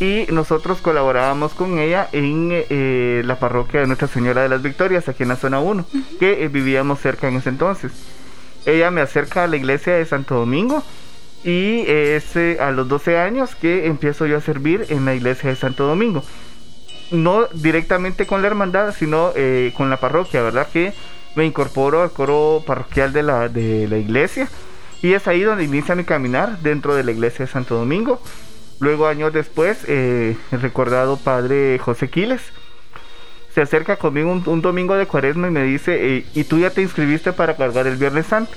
[0.02, 5.08] y nosotros colaborábamos con ella en eh, la parroquia de Nuestra Señora de las Victorias,
[5.08, 5.86] aquí en la zona 1,
[6.20, 7.94] que vivíamos cerca en ese entonces
[8.66, 10.84] ella me acerca a la iglesia de Santo Domingo
[11.44, 15.50] y es eh, a los 12 años que empiezo yo a servir en la iglesia
[15.50, 16.24] de Santo Domingo.
[17.12, 20.68] No directamente con la hermandad, sino eh, con la parroquia, ¿verdad?
[20.72, 20.94] Que
[21.36, 24.48] me incorporo al coro parroquial de la, de la iglesia
[25.02, 28.22] y es ahí donde inicia mi caminar dentro de la iglesia de Santo Domingo.
[28.82, 32.42] Luego, años después, eh, el recordado padre José Quiles
[33.54, 36.82] se acerca conmigo un, domingo de cuaresma y me dice, eh, ¿y tú ya te
[36.82, 38.52] inscribiste para cargar el Viernes Santo?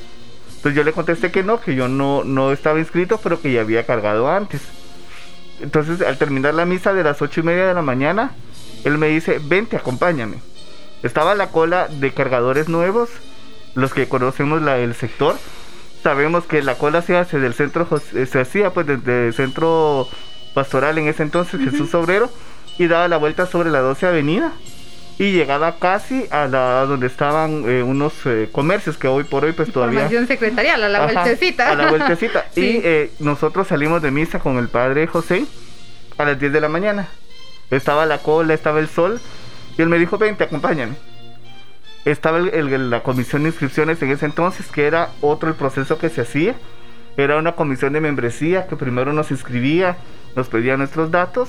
[0.49, 3.61] Entonces yo le contesté que no, que yo no, no estaba inscrito, pero que ya
[3.61, 4.63] había cargado antes.
[5.61, 8.33] Entonces al terminar la misa de las ocho y media de la mañana,
[8.85, 10.39] él me dice, vente, acompáñame.
[11.03, 13.11] Estaba la cola de cargadores nuevos,
[13.75, 15.37] los que conocemos la, el sector,
[16.05, 20.07] sabemos que la cola se hace del centro, se hacía pues desde el centro
[20.53, 22.31] pastoral en ese entonces, Jesús Obrero,
[22.79, 24.53] y daba la vuelta sobre la 12 Avenida
[25.19, 29.53] y llegaba casi a la donde estaban eh, unos eh, comercios que hoy por hoy
[29.53, 31.71] pues todavía Información secretarial a la vueltecita.
[31.71, 32.47] a la vueltecita.
[32.55, 35.47] Y eh, nosotros salimos de misa con el padre José
[36.19, 37.09] a las 10 de la mañana.
[37.71, 39.21] Estaba la cola estaba el sol
[39.79, 40.97] y él me dijo vente acompáñame
[42.05, 46.21] estaba la comisión de inscripciones en ese entonces que era otro el proceso que se
[46.21, 46.55] hacía
[47.17, 49.97] era una comisión de membresía que primero nos inscribía
[50.37, 51.49] nos pedía nuestros datos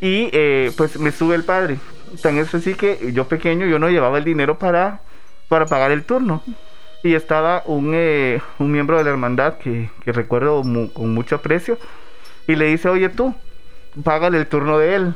[0.00, 0.30] y
[0.76, 1.78] pues me sube el padre
[2.22, 5.00] tan es así que yo pequeño yo no llevaba el dinero para,
[5.48, 6.42] para pagar el turno.
[7.02, 10.62] Y estaba un, eh, un miembro de la hermandad que, recuerdo
[10.92, 11.78] con mucho aprecio
[12.48, 13.34] y le dice, oye tú,
[14.02, 15.14] págale el turno de él.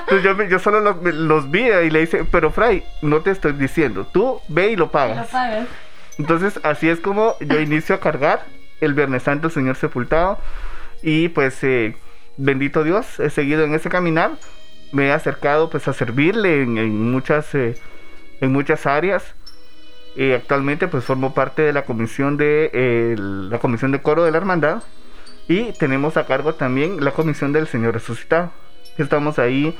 [0.00, 3.52] Entonces yo, yo solo los, los, vi y le dice, pero Fray, no te estoy
[3.52, 5.30] diciendo, tú ve y lo pagas.
[6.18, 8.44] Entonces, así es como yo inicio a cargar
[8.80, 10.38] el Viernes Santo el Señor sepultado.
[11.02, 11.96] Y pues, eh,
[12.36, 14.32] bendito Dios, he seguido en ese caminar.
[14.92, 17.76] Me he acercado pues a servirle en, muchas, eh,
[18.40, 19.34] en muchas áreas.
[20.14, 24.36] Y actualmente pues formo parte de la comisión de la comisión de coro de la
[24.36, 24.82] hermandad
[25.48, 28.52] y tenemos a cargo también la comisión del Señor resucitado.
[28.98, 29.76] Estamos ahí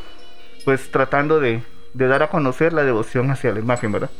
[0.64, 1.62] pues tratando de,
[1.94, 4.10] de dar a conocer la devoción hacia la imagen, ¿verdad?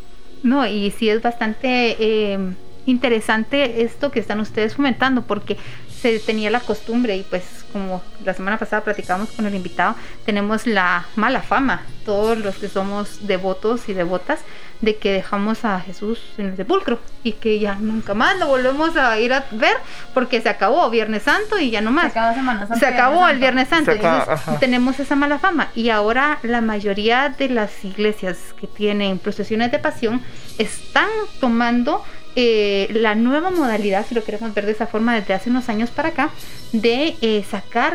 [0.43, 2.38] No, y sí es bastante eh,
[2.86, 5.57] interesante esto que están ustedes fomentando, porque
[6.03, 9.94] se tenía la costumbre y pues como la semana pasada platicamos con el invitado,
[10.26, 14.40] tenemos la mala fama, todos los que somos devotos y devotas,
[14.80, 18.96] de que dejamos a Jesús en el sepulcro y que ya nunca más lo volvemos
[18.96, 19.76] a ir a ver
[20.12, 22.12] porque se acabó Viernes Santo y ya no más.
[22.12, 22.76] Se acabó Semana.
[22.76, 23.92] Se acabó el Viernes Santo.
[23.92, 29.70] Entonces, tenemos esa mala fama y ahora la mayoría de las iglesias que tienen procesiones
[29.70, 30.20] de pasión
[30.59, 31.09] están
[31.40, 32.05] tomando
[32.37, 35.91] eh, la nueva modalidad, si lo queremos ver de esa forma, desde hace unos años
[35.91, 36.30] para acá,
[36.72, 37.95] de eh, sacar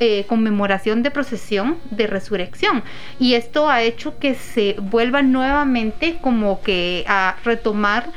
[0.00, 2.84] eh, conmemoración de procesión de resurrección.
[3.18, 8.10] Y esto ha hecho que se vuelva nuevamente como que a retomar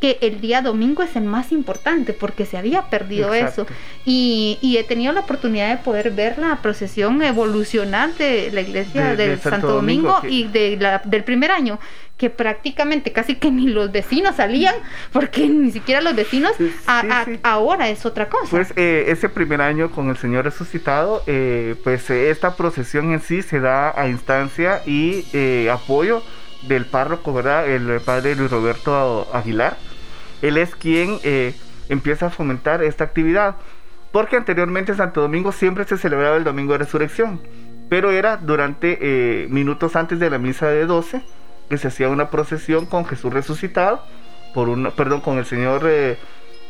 [0.00, 3.66] que el día domingo es el más importante porque se había perdido eso.
[4.04, 9.16] Y, y, he tenido la oportunidad de poder ver la procesión evolucionar de la iglesia
[9.16, 11.78] del Santo, Domingo, y de la, del primer año
[12.16, 14.74] que prácticamente casi que ni los vecinos salían,
[15.12, 16.52] porque ni siquiera los vecinos,
[17.42, 18.50] ahora es otra cosa.
[18.50, 23.20] Pues eh, ese primer año con el Señor resucitado, eh, pues eh, esta procesión en
[23.20, 25.24] sí se da a instancia y
[25.68, 26.22] apoyo
[26.66, 27.68] del párroco, ¿verdad?
[27.68, 29.76] El padre Luis Roberto Aguilar.
[30.42, 31.18] Él es quien
[31.88, 33.56] empieza a fomentar esta actividad,
[34.12, 37.40] porque anteriormente en Santo Domingo siempre se celebraba el Domingo de Resurrección,
[37.88, 41.22] pero era durante minutos antes de la misa de 12
[41.68, 44.02] que se hacía una procesión con Jesús resucitado,
[44.54, 46.18] por una, perdón, con el Señor eh,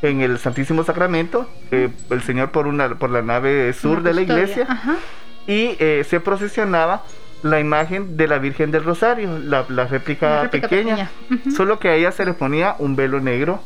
[0.02, 4.22] en el Santísimo Sacramento, eh, el Señor por, una, por la nave sur de la
[4.22, 4.66] iglesia,
[5.46, 7.04] y eh, se procesionaba
[7.42, 11.10] la imagen de la Virgen del Rosario, la, réplica, pequeña,
[11.54, 13.60] solo que a ella se le ponía un velo negro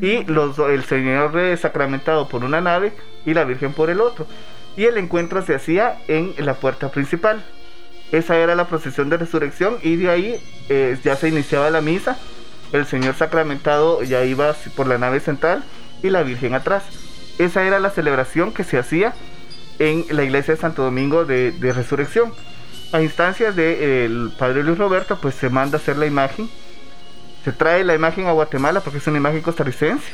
[0.00, 2.92] y los, el Señor sacramentado por una nave
[3.26, 4.26] y la Virgen por el otro.
[4.76, 7.44] Y el encuentro se hacía en la puerta principal.
[8.12, 12.18] Esa era la procesión de resurrección y de ahí eh, ya se iniciaba la misa.
[12.72, 15.62] El Señor sacramentado ya iba por la nave central
[16.02, 16.84] y la Virgen atrás.
[17.38, 19.14] Esa era la celebración que se hacía
[19.78, 22.32] en la iglesia de Santo Domingo de, Resurrección.
[22.94, 26.48] A instancias del Padre Luis Roberto, pues se manda a hacer la imagen.
[27.44, 30.12] Se trae la imagen a Guatemala porque es una imagen costarricense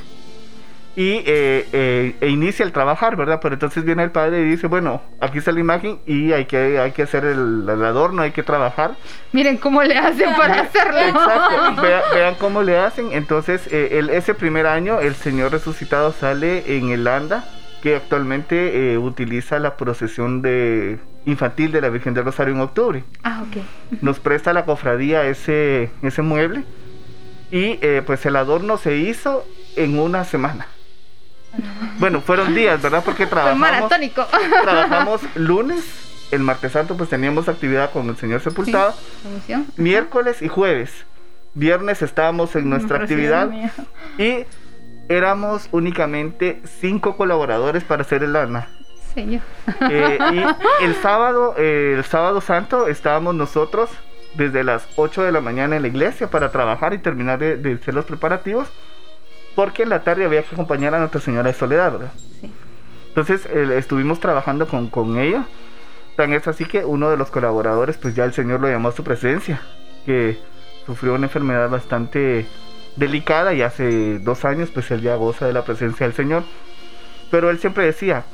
[0.97, 3.39] y eh, eh, e inicia el trabajar, ¿verdad?
[3.43, 6.78] Pero entonces viene el padre y dice, bueno, aquí está la imagen y hay que,
[6.78, 8.97] hay que hacer el, adorno, hay que trabajar.
[9.33, 11.01] Miren cómo le hacen para hacerlo.
[11.01, 11.83] Exacto,
[12.14, 13.12] vean, cómo le hacen.
[13.12, 17.45] Entonces, eh, ese primer año el Señor resucitado sale en el anda,
[17.83, 23.05] que actualmente utiliza la procesión de infantil de la Virgen del Rosario en octubre.
[23.23, 23.62] Ah, ok.
[24.03, 26.64] Nos presta la cofradía ese, ese mueble
[27.51, 29.45] y pues el adorno se hizo
[29.77, 30.66] en una semana.
[31.99, 33.03] Bueno, fueron días, ¿verdad?
[33.05, 33.59] Porque trabajamos.
[33.61, 34.27] maratónico.
[34.62, 35.85] Trabajamos lunes,
[36.31, 38.95] el martes santo, pues teníamos actividad con el Señor Sepultado.
[39.77, 40.91] miércoles y jueves.
[41.55, 43.51] Viernes estábamos en nuestra actividad.
[44.16, 44.45] Y
[45.09, 48.68] éramos únicamente cinco colaboradores para hacer el ANA.
[49.15, 49.43] Señor.
[49.91, 53.91] Eh, y el sábado, el sábado santo, estábamos nosotros
[54.35, 57.95] desde las 8 de la mañana en la iglesia para trabajar y terminar de hacer
[57.95, 58.69] los preparativos
[59.55, 62.13] porque en la tarde había que acompañar a Nuestra Señora de Soledad, ¿verdad?
[62.41, 62.53] Sí.
[63.09, 65.45] Entonces estuvimos trabajando con, con ella.
[66.17, 68.93] Tan es así que uno de los colaboradores, pues ya el Señor lo llamó a
[68.93, 69.61] su presencia,
[70.07, 70.39] que
[70.87, 72.47] sufrió una enfermedad bastante
[72.97, 76.45] delicada y hace dos años, pues él ya goza de la presencia del Señor.
[77.31, 78.25] Pero él siempre decía,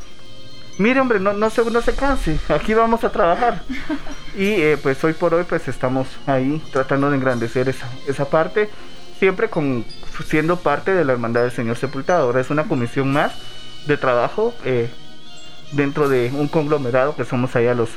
[0.79, 3.63] mire hombre, no, no, se, no se canse, aquí vamos a trabajar.
[4.37, 8.69] y eh, pues hoy por hoy pues estamos ahí tratando de engrandecer esa, esa parte,
[9.19, 9.85] siempre con,
[10.27, 12.25] siendo parte de la Hermandad del Señor Sepultado.
[12.25, 13.35] Ahora es una comisión más
[13.87, 14.91] de trabajo eh,
[15.73, 17.91] dentro de un conglomerado que somos allá los,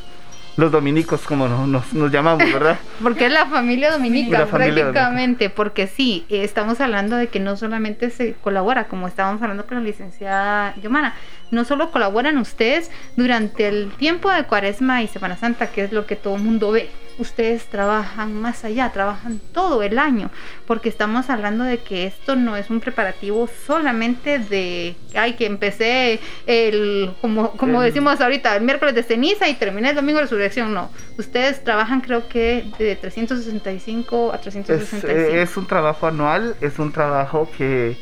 [0.58, 2.78] los dominicos, como nos, nos, llamamos, ¿verdad?
[3.04, 8.10] porque es la familia dominica, prácticamente, porque sí, eh, estamos hablando de que no solamente
[8.10, 11.16] se colabora, como estábamos hablando con la licenciada Yomana,
[11.52, 16.06] no solo colaboran ustedes durante el tiempo de Cuaresma y Semana Santa, que es lo
[16.06, 16.90] que todo el mundo ve,
[17.20, 20.32] ustedes trabajan más allá, trabajan todo el año,
[20.66, 26.20] porque estamos hablando de que esto no es un preparativo solamente de, ay, que empecé
[26.48, 30.74] el, como, como decimos ahorita, el miércoles de ceniza y terminé el domingo de resurrección,
[30.74, 30.90] no.
[31.18, 35.08] Ustedes trabajan creo que de 365 a 365.
[35.08, 37.98] Es, es un trabajo anual, es un trabajo que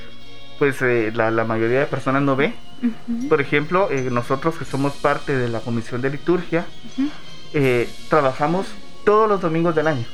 [0.58, 2.54] pues eh, la, la, mayoría de personas no ve.
[3.30, 6.66] Por ejemplo, eh, nosotros que somos parte de la comisión de liturgia,
[7.54, 8.68] eh, trabajamos
[9.06, 10.06] todos los domingos del año.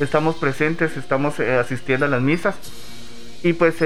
[0.00, 2.56] Estamos presentes, estamos asistiendo a las misas.
[3.42, 3.76] Y pues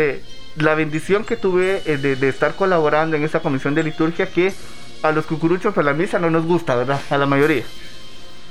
[0.57, 4.55] la bendición que tuve de, de, estar colaborando en esa comisión de liturgia que
[5.03, 7.01] a los cucuruchos pues la misa no nos gusta, ¿verdad?
[7.11, 7.64] A la mayoría.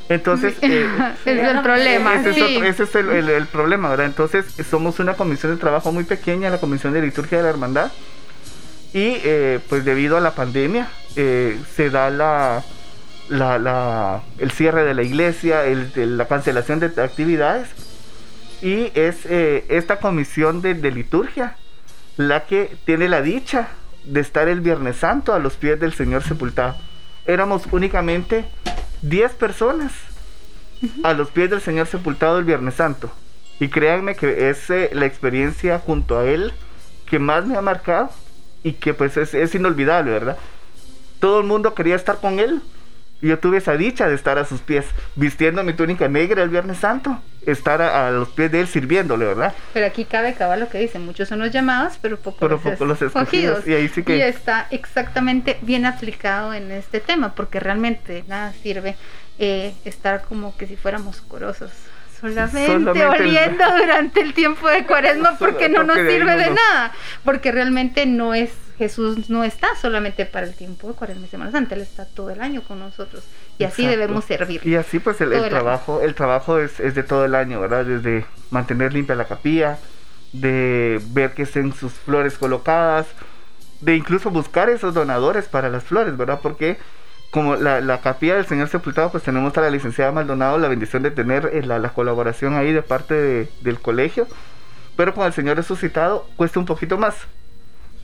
[0.10, 0.88] Entonces, eh,
[1.22, 2.16] ese es el problema.
[2.16, 2.58] Ese, sí.
[2.58, 4.06] es, ese es el, el, el, problema, ¿verdad?
[4.06, 7.92] Entonces, somos una comisión de trabajo muy pequeña, la Comisión de Liturgia de la Hermandad.
[8.94, 12.64] Y eh, pues debido a la pandemia, eh, se da la,
[13.30, 17.68] la, la, el cierre de la iglesia, el, el, la cancelación de actividades.
[18.62, 21.58] Y es eh, esta comisión de, de liturgia
[22.18, 23.68] la que tiene la dicha
[24.06, 26.78] de estar el Viernes Santo a los pies del Señor sepultado.
[27.26, 28.46] Éramos únicamente
[29.06, 29.92] 10 personas
[31.04, 33.12] a los pies del Señor sepultado el Viernes Santo.
[33.60, 36.54] Y créanme que es eh, la experiencia junto a Él
[37.06, 38.10] que más me ha marcado
[38.64, 40.38] y que pues es, es, inolvidable, ¿verdad?
[41.20, 42.62] Todo el mundo quería estar con Él.
[43.22, 44.86] Y yo tuve esa dicha de estar a sus pies,
[45.16, 49.26] vistiendo mi túnica negra el Viernes Santo, estar a, a los pies de Él sirviéndole,
[49.26, 49.54] ¿verdad?
[49.74, 52.62] Pero aquí cabe acabar lo que dice, muchos son los llamados, pero pocos pero los,
[52.62, 53.60] poco los escogidos.
[53.60, 53.68] escogidos.
[53.68, 54.18] Y, ahí sí que...
[54.18, 58.96] y está exactamente bien aplicado en este tema, porque realmente nada sirve
[59.40, 61.72] eh, estar como que si fuéramos corosos.
[62.20, 63.78] Solamente, solamente oliendo el...
[63.82, 66.94] durante el tiempo de cuaresma porque no nos sirve de nada,
[67.24, 71.52] porque realmente no es Jesús no está solamente para el tiempo de Cuaresma y Semana
[71.52, 73.24] Santa, Él está todo el año con nosotros
[73.58, 74.00] y así Exacto.
[74.00, 74.62] debemos servir.
[74.66, 76.06] Y así pues el, el, el trabajo, año.
[76.06, 77.86] el trabajo es, es, de todo el año, ¿verdad?
[77.86, 79.78] Desde mantener limpia la capilla,
[80.34, 83.08] de ver que estén sus flores colocadas,
[83.80, 86.40] de incluso buscar esos donadores para las flores, ¿verdad?
[86.42, 86.78] Porque
[87.32, 91.04] como la, la capilla del Señor Sepultado, pues tenemos a la licenciada Maldonado la bendición
[91.04, 94.28] de tener eh, la, la, colaboración ahí de parte de, del colegio,
[94.96, 97.16] pero con el Señor resucitado cuesta un poquito más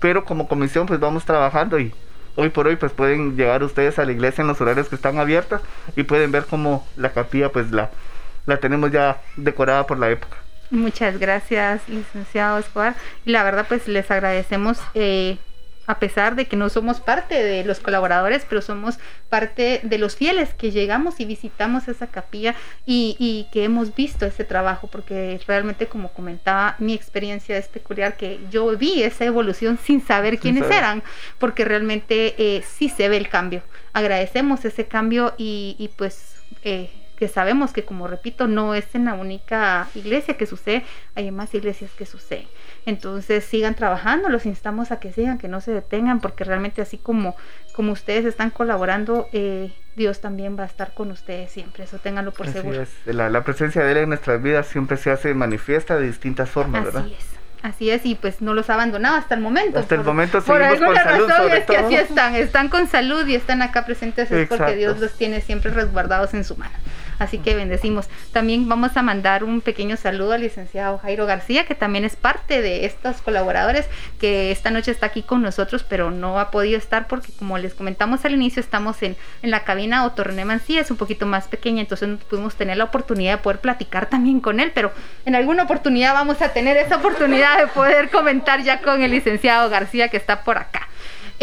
[0.01, 1.93] pero como comisión pues vamos trabajando y
[2.35, 5.19] hoy por hoy pues pueden llegar ustedes a la iglesia en los horarios que están
[5.19, 5.61] abiertos
[5.95, 7.91] y pueden ver cómo la capilla pues la,
[8.47, 10.37] la tenemos ya decorada por la época.
[10.71, 12.95] Muchas gracias, licenciado Escobar.
[13.25, 15.37] La verdad pues les agradecemos eh,
[15.91, 20.15] a pesar de que no somos parte de los colaboradores, pero somos parte de los
[20.15, 25.41] fieles que llegamos y visitamos esa capilla y, y, que hemos visto ese trabajo, porque
[25.47, 30.71] realmente, como comentaba, mi experiencia es peculiar, que yo vi esa evolución sin saber quiénes
[30.71, 31.03] eran,
[31.39, 33.61] porque realmente eh, sí se ve el cambio.
[33.91, 36.37] Agradecemos ese cambio y, y pues...
[36.63, 36.89] Eh,
[37.21, 41.53] que sabemos que como repito no es en la única iglesia que sucede, hay más
[41.53, 42.47] iglesias que suceden.
[42.87, 46.97] Entonces sigan trabajando, los instamos a que sigan, que no se detengan, porque realmente así
[46.97, 47.35] como,
[47.73, 52.31] como ustedes están colaborando, eh, Dios también va a estar con ustedes siempre, eso ténganlo
[52.31, 52.81] por Así seguro.
[52.81, 52.89] Es.
[53.05, 56.81] La, la, presencia de Él en nuestras vidas siempre se hace manifiesta de distintas formas,
[56.81, 57.11] así ¿verdad?
[57.19, 57.41] Es.
[57.61, 59.77] Así es, y pues no los ha abandonado hasta el momento.
[59.77, 62.87] Hasta por, el momento por alguna con salud, razón es que así están, están con
[62.87, 64.63] salud y están acá presentes es Exacto.
[64.63, 66.73] porque Dios los tiene siempre resguardados en su mano.
[67.21, 68.09] Así que bendecimos.
[68.33, 72.63] También vamos a mandar un pequeño saludo al licenciado Jairo García, que también es parte
[72.63, 73.85] de estos colaboradores,
[74.19, 77.75] que esta noche está aquí con nosotros, pero no ha podido estar porque, como les
[77.75, 81.81] comentamos al inicio, estamos en, en la cabina Otorrené Mancía, es un poquito más pequeña,
[81.81, 84.91] entonces no pudimos tener la oportunidad de poder platicar también con él, pero
[85.23, 89.69] en alguna oportunidad vamos a tener esa oportunidad de poder comentar ya con el licenciado
[89.69, 90.87] García que está por acá.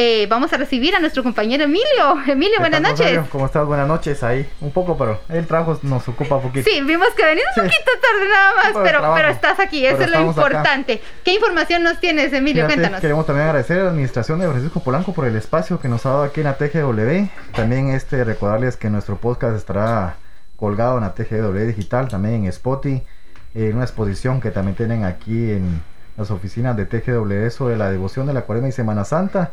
[0.00, 2.22] Eh, vamos a recibir a nuestro compañero Emilio.
[2.28, 2.98] Emilio, buenas noches.
[3.00, 3.26] Rosario?
[3.32, 3.66] ¿Cómo estás?
[3.66, 4.22] Buenas noches.
[4.22, 6.70] Ahí, un poco, pero el trabajo nos ocupa un poquito.
[6.70, 10.10] Sí, vimos que venís un poquito tarde nada más, pero, pero estás aquí, eso es
[10.12, 10.92] lo importante.
[10.92, 11.04] Acá.
[11.24, 12.66] ¿Qué información nos tienes, Emilio?
[12.66, 13.00] Fíjate, Cuéntanos.
[13.00, 16.10] Queremos también agradecer a la administración de Francisco Polanco por el espacio que nos ha
[16.10, 17.56] dado aquí en la TGW.
[17.56, 20.14] También este recordarles que nuestro podcast estará
[20.54, 23.02] colgado en la TGW Digital, también en Spotify,
[23.52, 25.82] en una exposición que también tienen aquí en
[26.16, 29.50] las oficinas de TGW sobre la devoción de la Cuaresma y Semana Santa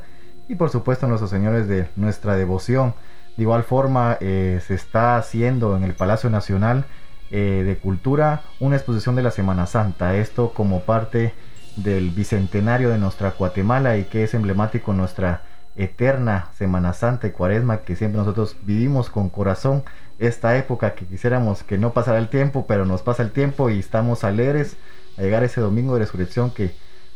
[0.48, 2.94] y por supuesto nuestros señores de nuestra devoción.
[3.38, 6.86] De igual forma eh, se está haciendo en el Palacio Nacional
[7.32, 10.16] eh, de Cultura una exposición de la Semana Santa.
[10.16, 11.34] Esto como parte
[11.76, 15.44] del bicentenario de nuestra Guatemala y que es emblemático nuestra
[15.76, 19.84] eterna Semana Santa y Cuaresma que siempre nosotros vivimos con corazón
[20.20, 23.80] esta época que quisiéramos que no pasara el tiempo, pero nos pasa el tiempo y
[23.80, 24.78] estamos alegres
[25.18, 26.74] a llegar ese domingo de resurrección que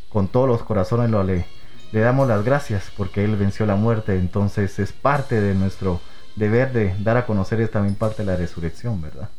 [0.10, 1.46] con todos los corazones lo ale
[1.92, 6.00] le damos las gracias porque Él venció la muerte, entonces es parte de nuestro
[6.36, 9.30] deber de dar a conocer es también parte de la resurrección, ¿verdad?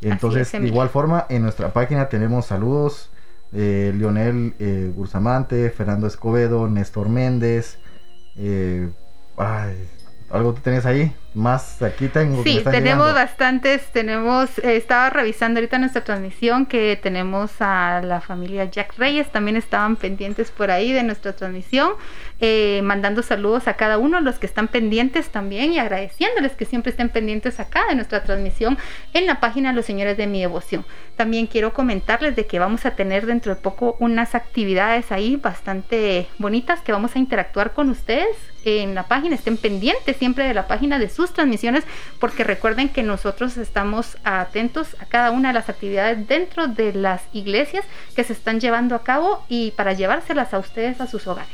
[0.00, 3.08] Entonces, es, de igual forma, en nuestra página tenemos saludos.
[3.54, 7.78] eh, Lionel eh, Gursamante, Fernando Escobedo, Néstor Méndez.
[8.36, 8.88] eh,
[9.36, 9.76] ay,
[10.32, 11.12] ¿Algo tú tenés ahí?
[11.34, 12.42] Más aquí tengo.
[12.42, 13.14] Sí, tenemos llegando.
[13.14, 19.30] bastantes, tenemos, eh, estaba revisando ahorita nuestra transmisión que tenemos a la familia Jack Reyes,
[19.30, 21.92] también estaban pendientes por ahí de nuestra transmisión,
[22.40, 26.92] eh, mandando saludos a cada uno, los que están pendientes también y agradeciéndoles que siempre
[26.92, 28.78] estén pendientes acá de nuestra transmisión
[29.12, 30.86] en la página Los Señores de mi Devoción.
[31.16, 36.26] También quiero comentarles de que vamos a tener dentro de poco unas actividades ahí bastante
[36.38, 40.66] bonitas que vamos a interactuar con ustedes en la página, estén pendientes siempre de la
[40.66, 41.84] página de sus transmisiones
[42.18, 47.22] porque recuerden que nosotros estamos atentos a cada una de las actividades dentro de las
[47.32, 47.84] iglesias
[48.14, 51.50] que se están llevando a cabo y para llevárselas a ustedes a sus hogares.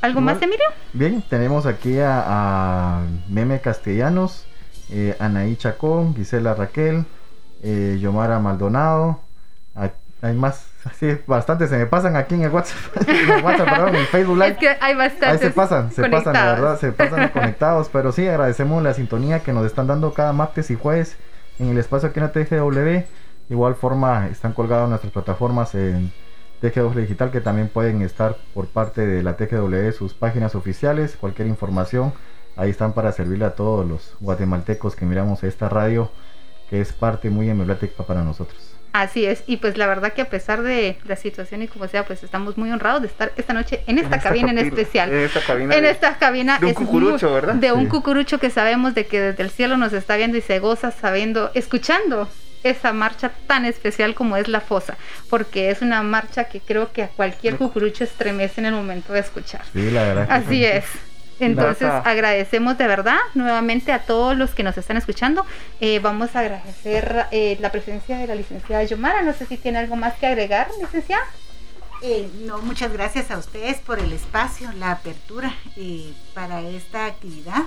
[0.00, 0.66] ¿Algo más, Emilio?
[0.92, 4.44] Bien, tenemos aquí a, a Meme Castellanos,
[4.90, 7.06] eh, Anaí Chacón, Gisela Raquel,
[7.62, 9.20] eh, Yomara Maldonado.
[10.20, 13.96] Hay más, sí, bastantes se me pasan aquí en el WhatsApp, en el WhatsApp, perdón,
[13.96, 14.48] en Facebook Live.
[14.48, 15.42] Es que hay bastantes.
[15.42, 19.40] Ahí se pasan, se pasan, la verdad, se pasan conectados, pero sí, agradecemos la sintonía
[19.40, 21.16] que nos están dando cada martes y jueves
[21.58, 23.04] en el espacio aquí en la TGW.
[23.50, 26.12] Igual forma, están colgadas nuestras plataformas en
[26.60, 31.48] TGW Digital, que también pueden estar por parte de la TGW, sus páginas oficiales, cualquier
[31.48, 32.12] información,
[32.56, 36.10] ahí están para servirle a todos los guatemaltecos que miramos esta radio,
[36.70, 38.73] que es parte muy emblemática para nosotros.
[38.94, 42.04] Así es, y pues la verdad que a pesar de la situación y como sea,
[42.06, 45.12] pues estamos muy honrados de estar esta noche en esta, cabina en especial.
[45.12, 45.74] En esta cabina.
[45.74, 47.54] en de- esta cabina de un muy- cucurucho, ¿verdad?
[47.56, 47.88] De un Sí.
[47.88, 51.50] cucurucho que sabemos de que desde el cielo nos está viendo y se goza sabiendo,
[51.54, 52.28] escuchando
[52.62, 54.96] esa marcha tan especial como es la fosa,
[55.28, 59.18] porque es una marcha que creo que a cualquier cucurucho estremece en el momento de
[59.18, 59.62] escuchar.
[59.72, 60.26] Sí, la verdad.
[60.30, 60.64] Así sí.
[60.66, 60.84] es.
[61.40, 65.44] Entonces agradecemos de verdad nuevamente a todos los que nos están escuchando.
[65.80, 69.22] Eh, vamos a agradecer eh, la presencia de la licenciada Yomara.
[69.22, 71.24] No sé si tiene algo más que agregar, licenciada.
[72.02, 77.62] Eh, no, muchas gracias a ustedes por el espacio, la apertura eh, para esta actividad.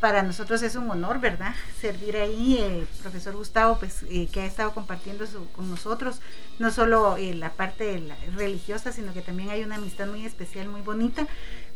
[0.00, 1.54] Para nosotros es un honor, ¿verdad?
[1.80, 6.20] Servir ahí, eh, profesor Gustavo, pues eh, que ha estado compartiendo su- con nosotros,
[6.58, 10.68] no solo eh, la parte la- religiosa, sino que también hay una amistad muy especial,
[10.68, 11.26] muy bonita.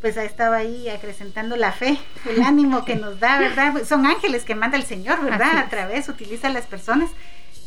[0.01, 1.99] Pues ha estado ahí acrecentando la fe,
[2.29, 3.73] el ánimo que nos da, ¿verdad?
[3.73, 5.59] Pues Son ángeles que manda el Señor, ¿verdad?
[5.59, 7.11] A través, utiliza a las personas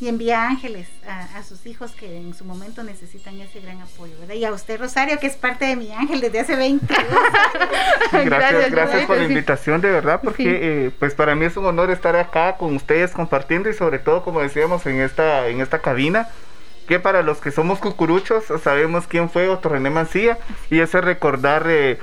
[0.01, 4.13] y envía ángeles a, a sus hijos que en su momento necesitan ese gran apoyo,
[4.19, 4.33] ¿verdad?
[4.33, 7.11] Y a usted, Rosario, que es parte de mi ángel desde hace 22 años.
[8.11, 10.49] Gracias, Gracias, gracias, por la invitación, de verdad, porque Sí.
[10.49, 14.23] eh, pues para mí es un honor estar acá con ustedes compartiendo y sobre todo,
[14.23, 16.27] como decíamos, en esta, en esta cabina,
[16.87, 20.37] que para los que somos cucuruchos sabemos quién fue Otto René Mancilla
[20.69, 21.97] y ese recordar eh,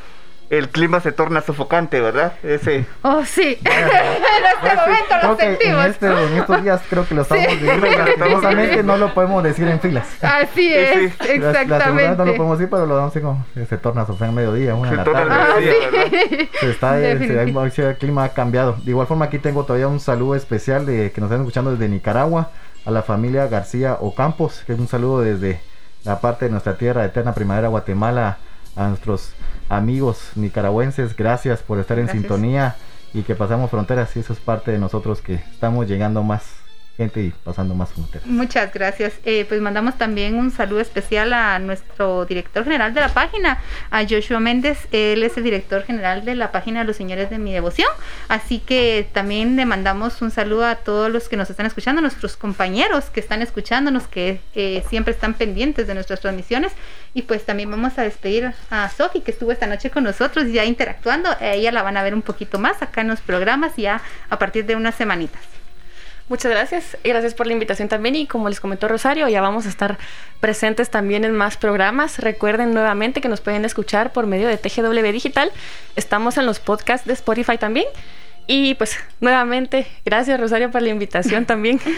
[0.50, 2.32] el clima se torna sofocante, ¿verdad?
[2.42, 2.84] Ese...
[3.02, 3.56] Oh, sí.
[3.64, 5.84] en este momento Creo lo sentimos.
[5.84, 7.56] En, este, en estos días creo que lo estamos Sí.
[7.56, 10.06] viviendo lastimosamente no lo podemos decir en filas.
[10.22, 11.38] Así Sí, es, sí.
[11.38, 12.16] La- La, exactamente.
[12.16, 14.74] no lo podemos decir, pero lo vamos a decir como se torna Sofía en mediodía,
[14.74, 15.30] una Se de la tarde.
[15.32, 16.46] Ah.
[16.60, 17.18] Se está, el,
[17.72, 18.76] se- el clima ha cambiado.
[18.82, 21.88] De igual forma aquí tengo todavía un saludo especial de que nos están escuchando desde
[21.88, 22.50] Nicaragua
[22.84, 25.60] a la familia García Ocampos, que es un saludo desde
[26.04, 28.38] la parte de nuestra tierra eterna primavera Guatemala
[28.76, 29.32] a nuestros
[29.68, 31.16] amigos nicaragüenses.
[31.16, 32.22] Gracias por estar en Gracias.
[32.22, 32.76] sintonía
[33.12, 36.59] y que pasamos fronteras y eso es parte de nosotros que estamos llegando más
[37.00, 38.26] y pasando más fronteras.
[38.26, 39.14] Muchas gracias.
[39.24, 43.58] Eh, pues mandamos también un saludo especial a nuestro director general de la página,
[43.90, 44.86] a Joshua Méndez.
[44.92, 47.88] Él es el director general de la página de los señores de mi devoción.
[48.28, 52.36] Así que también le mandamos un saludo a todos los que nos están escuchando, nuestros
[52.36, 56.72] compañeros que están escuchándonos, que eh, siempre están pendientes de nuestras transmisiones.
[57.14, 60.64] Y pues también vamos a despedir a Sofi, que estuvo esta noche con nosotros ya
[60.64, 61.30] interactuando.
[61.40, 64.66] Ella la van a ver un poquito más acá en los programas ya a partir
[64.66, 65.59] de unas semanitas.
[66.30, 66.96] Muchas gracias.
[67.02, 68.14] y Gracias por la invitación también.
[68.14, 69.98] Y como les comentó Rosario, ya vamos a estar
[70.38, 72.20] presentes también en más programas.
[72.20, 75.50] Recuerden nuevamente que nos pueden escuchar por medio de TGW Digital.
[75.96, 77.86] Estamos en los podcasts de Spotify también.
[78.52, 81.78] Y pues nuevamente, gracias Rosario por la invitación también.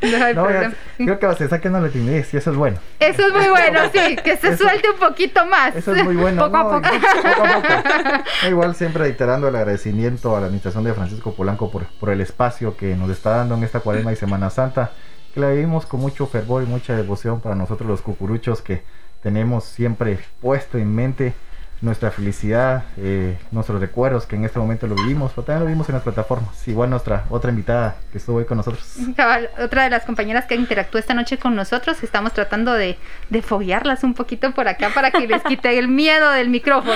[0.00, 0.74] No hay No, ya- problema.
[0.96, 2.78] creo que se saquen la timidez y eso es bueno.
[2.98, 5.76] Eso es muy bueno, sí, que se Eso- suelte un poquito más.
[5.76, 6.42] Eso es muy bueno.
[6.46, 6.70] Poco a ¿no?
[6.70, 6.88] poco.
[7.36, 8.24] Poco a poco.
[8.48, 12.78] Igual siempre reiterando el agradecimiento a la administración de Francisco Polanco por, por el espacio
[12.78, 14.92] que nos está dando en esta cuaresma y Semana Santa,
[15.34, 18.82] que la vivimos con mucho fervor y mucha devoción para nosotros los cucuruchos que
[19.22, 21.34] tenemos siempre puesto en mente
[21.82, 25.88] nuestra felicidad, eh, nuestros recuerdos que en este momento lo vivimos, pero también lo vimos
[25.88, 26.68] en las plataformas.
[26.68, 28.96] Igual nuestra otra invitada que estuvo hoy con nosotros.
[29.16, 32.98] Cabal, otra de las compañeras que interactúa esta noche con nosotros, estamos tratando de,
[33.30, 36.94] de foguearlas un poquito por acá para que les quite el miedo del micrófono.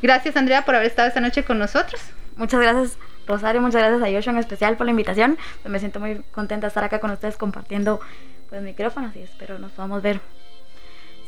[0.00, 2.00] Gracias Andrea por haber estado esta noche con nosotros.
[2.36, 5.38] Muchas gracias Rosario, muchas gracias a Joshua en especial por la invitación.
[5.64, 8.00] Me siento muy contenta de estar acá con ustedes compartiendo
[8.48, 10.20] pues micrófonos y espero nos podamos ver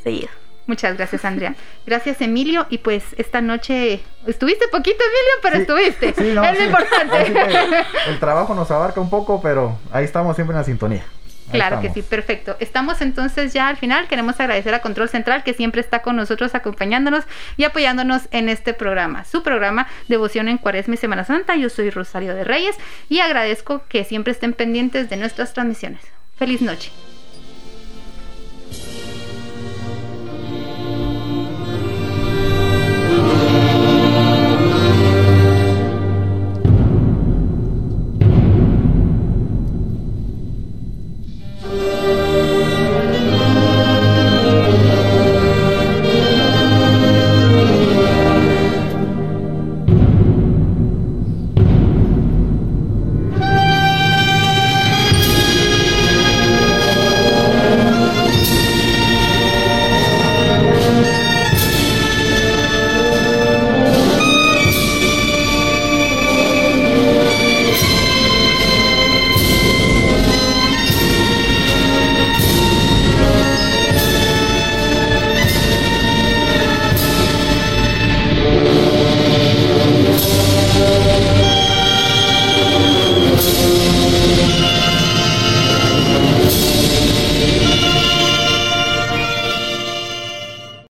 [0.03, 0.44] seguido.
[0.67, 1.55] Muchas gracias, Andrea.
[1.85, 2.65] Gracias, Emilio.
[2.69, 6.13] Y pues esta noche estuviste poquito, Emilio, pero estuviste.
[6.17, 6.57] Sí, no, es sí.
[6.57, 7.83] lo importante.
[8.07, 11.03] El trabajo nos abarca un poco, pero ahí estamos siempre en la sintonía.
[11.51, 12.55] Ahí Claro que sí, perfecto.
[12.59, 14.07] Estamos entonces ya al final.
[14.07, 17.25] Queremos agradecer a Control Central que siempre está con nosotros acompañándonos
[17.57, 21.55] y apoyándonos en este programa, su programa Devoción en Cuaresma y Semana Santa.
[21.55, 22.75] Yo soy Rosario de Reyes
[23.09, 26.01] y agradezco que siempre estén pendientes de nuestras transmisiones.
[26.35, 26.91] Feliz noche.